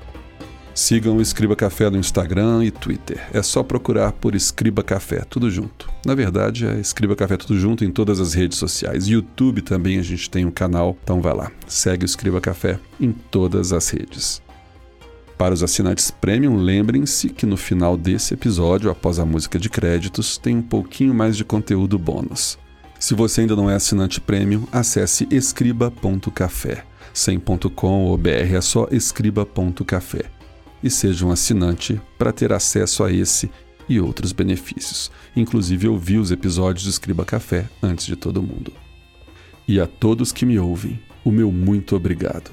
Sigam 0.73 1.17
o 1.17 1.21
Escriba 1.21 1.57
Café 1.57 1.91
no 1.91 1.99
Instagram 1.99 2.65
e 2.65 2.71
Twitter. 2.71 3.21
É 3.33 3.43
só 3.43 3.65
procurar 3.65 4.13
por 4.13 4.37
Escriba 4.37 4.81
Café, 4.81 5.25
tudo 5.29 5.51
junto. 5.51 5.91
Na 6.07 6.15
verdade, 6.15 6.65
é 6.65 6.79
Escriba 6.79 7.17
Café 7.17 7.37
tudo 7.37 7.59
junto 7.59 7.85
em 7.85 7.91
todas 7.91 8.21
as 8.21 8.35
redes 8.35 8.57
sociais. 8.57 9.09
YouTube 9.09 9.63
também 9.63 9.99
a 9.99 10.03
gente 10.03 10.31
tem 10.31 10.47
um 10.47 10.51
canal, 10.53 10.97
então 11.03 11.21
vai 11.21 11.35
lá. 11.35 11.51
Segue 11.67 12.05
o 12.05 12.07
Escriba 12.07 12.41
Café 12.41 12.79
em 13.01 13.11
todas 13.11 13.73
as 13.73 13.91
redes. 13.91 14.41
Para 15.37 15.55
os 15.55 15.63
assinantes 15.65 16.13
premium, 16.13 16.55
lembrem-se 16.55 17.31
que 17.31 17.47
no 17.47 17.57
final 17.57 17.97
desse 17.97 18.33
episódio, 18.33 18.93
após 18.93 19.19
a 19.19 19.27
música 19.27 19.59
de 19.59 19.69
créditos, 19.69 20.39
tem 20.39 20.59
um 20.59 20.63
pouquinho 20.63 21.13
mais 21.13 21.37
de 21.37 21.45
conteúdo 21.45 21.99
bônus. 21.99 22.57
Se 23.05 23.13
você 23.13 23.43
ainda 23.43 23.55
não 23.55 23.69
é 23.69 23.75
assinante 23.75 24.19
premium, 24.19 24.67
acesse 24.73 25.29
escriba.café. 25.31 26.87
Sem 27.13 27.39
ponto 27.39 27.69
.com 27.69 28.07
ou 28.07 28.17
br 28.17 28.31
é 28.31 28.61
só 28.63 28.89
escriba.café 28.91 30.23
e 30.83 30.89
seja 30.89 31.27
um 31.27 31.31
assinante 31.31 32.01
para 32.17 32.33
ter 32.33 32.51
acesso 32.51 33.05
a 33.05 33.13
esse 33.13 33.51
e 33.87 34.01
outros 34.01 34.33
benefícios, 34.33 35.13
inclusive 35.37 35.87
ouvir 35.87 36.17
os 36.17 36.31
episódios 36.31 36.85
do 36.85 36.91
Escriba 36.91 37.27
Café 37.27 37.69
antes 37.83 38.07
de 38.07 38.17
todo 38.17 38.43
mundo. 38.43 38.73
E 39.69 39.79
a 39.79 39.87
todos 39.87 40.33
que 40.33 40.47
me 40.47 40.59
ouvem, 40.59 40.99
o 41.23 41.31
meu 41.31 41.53
muito 41.53 41.95
obrigado. 41.95 42.53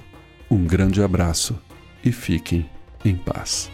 Um 0.49 0.65
grande 0.65 1.01
abraço 1.01 1.57
e 2.03 2.11
fiquem 2.11 2.69
em 3.05 3.15
paz. 3.15 3.71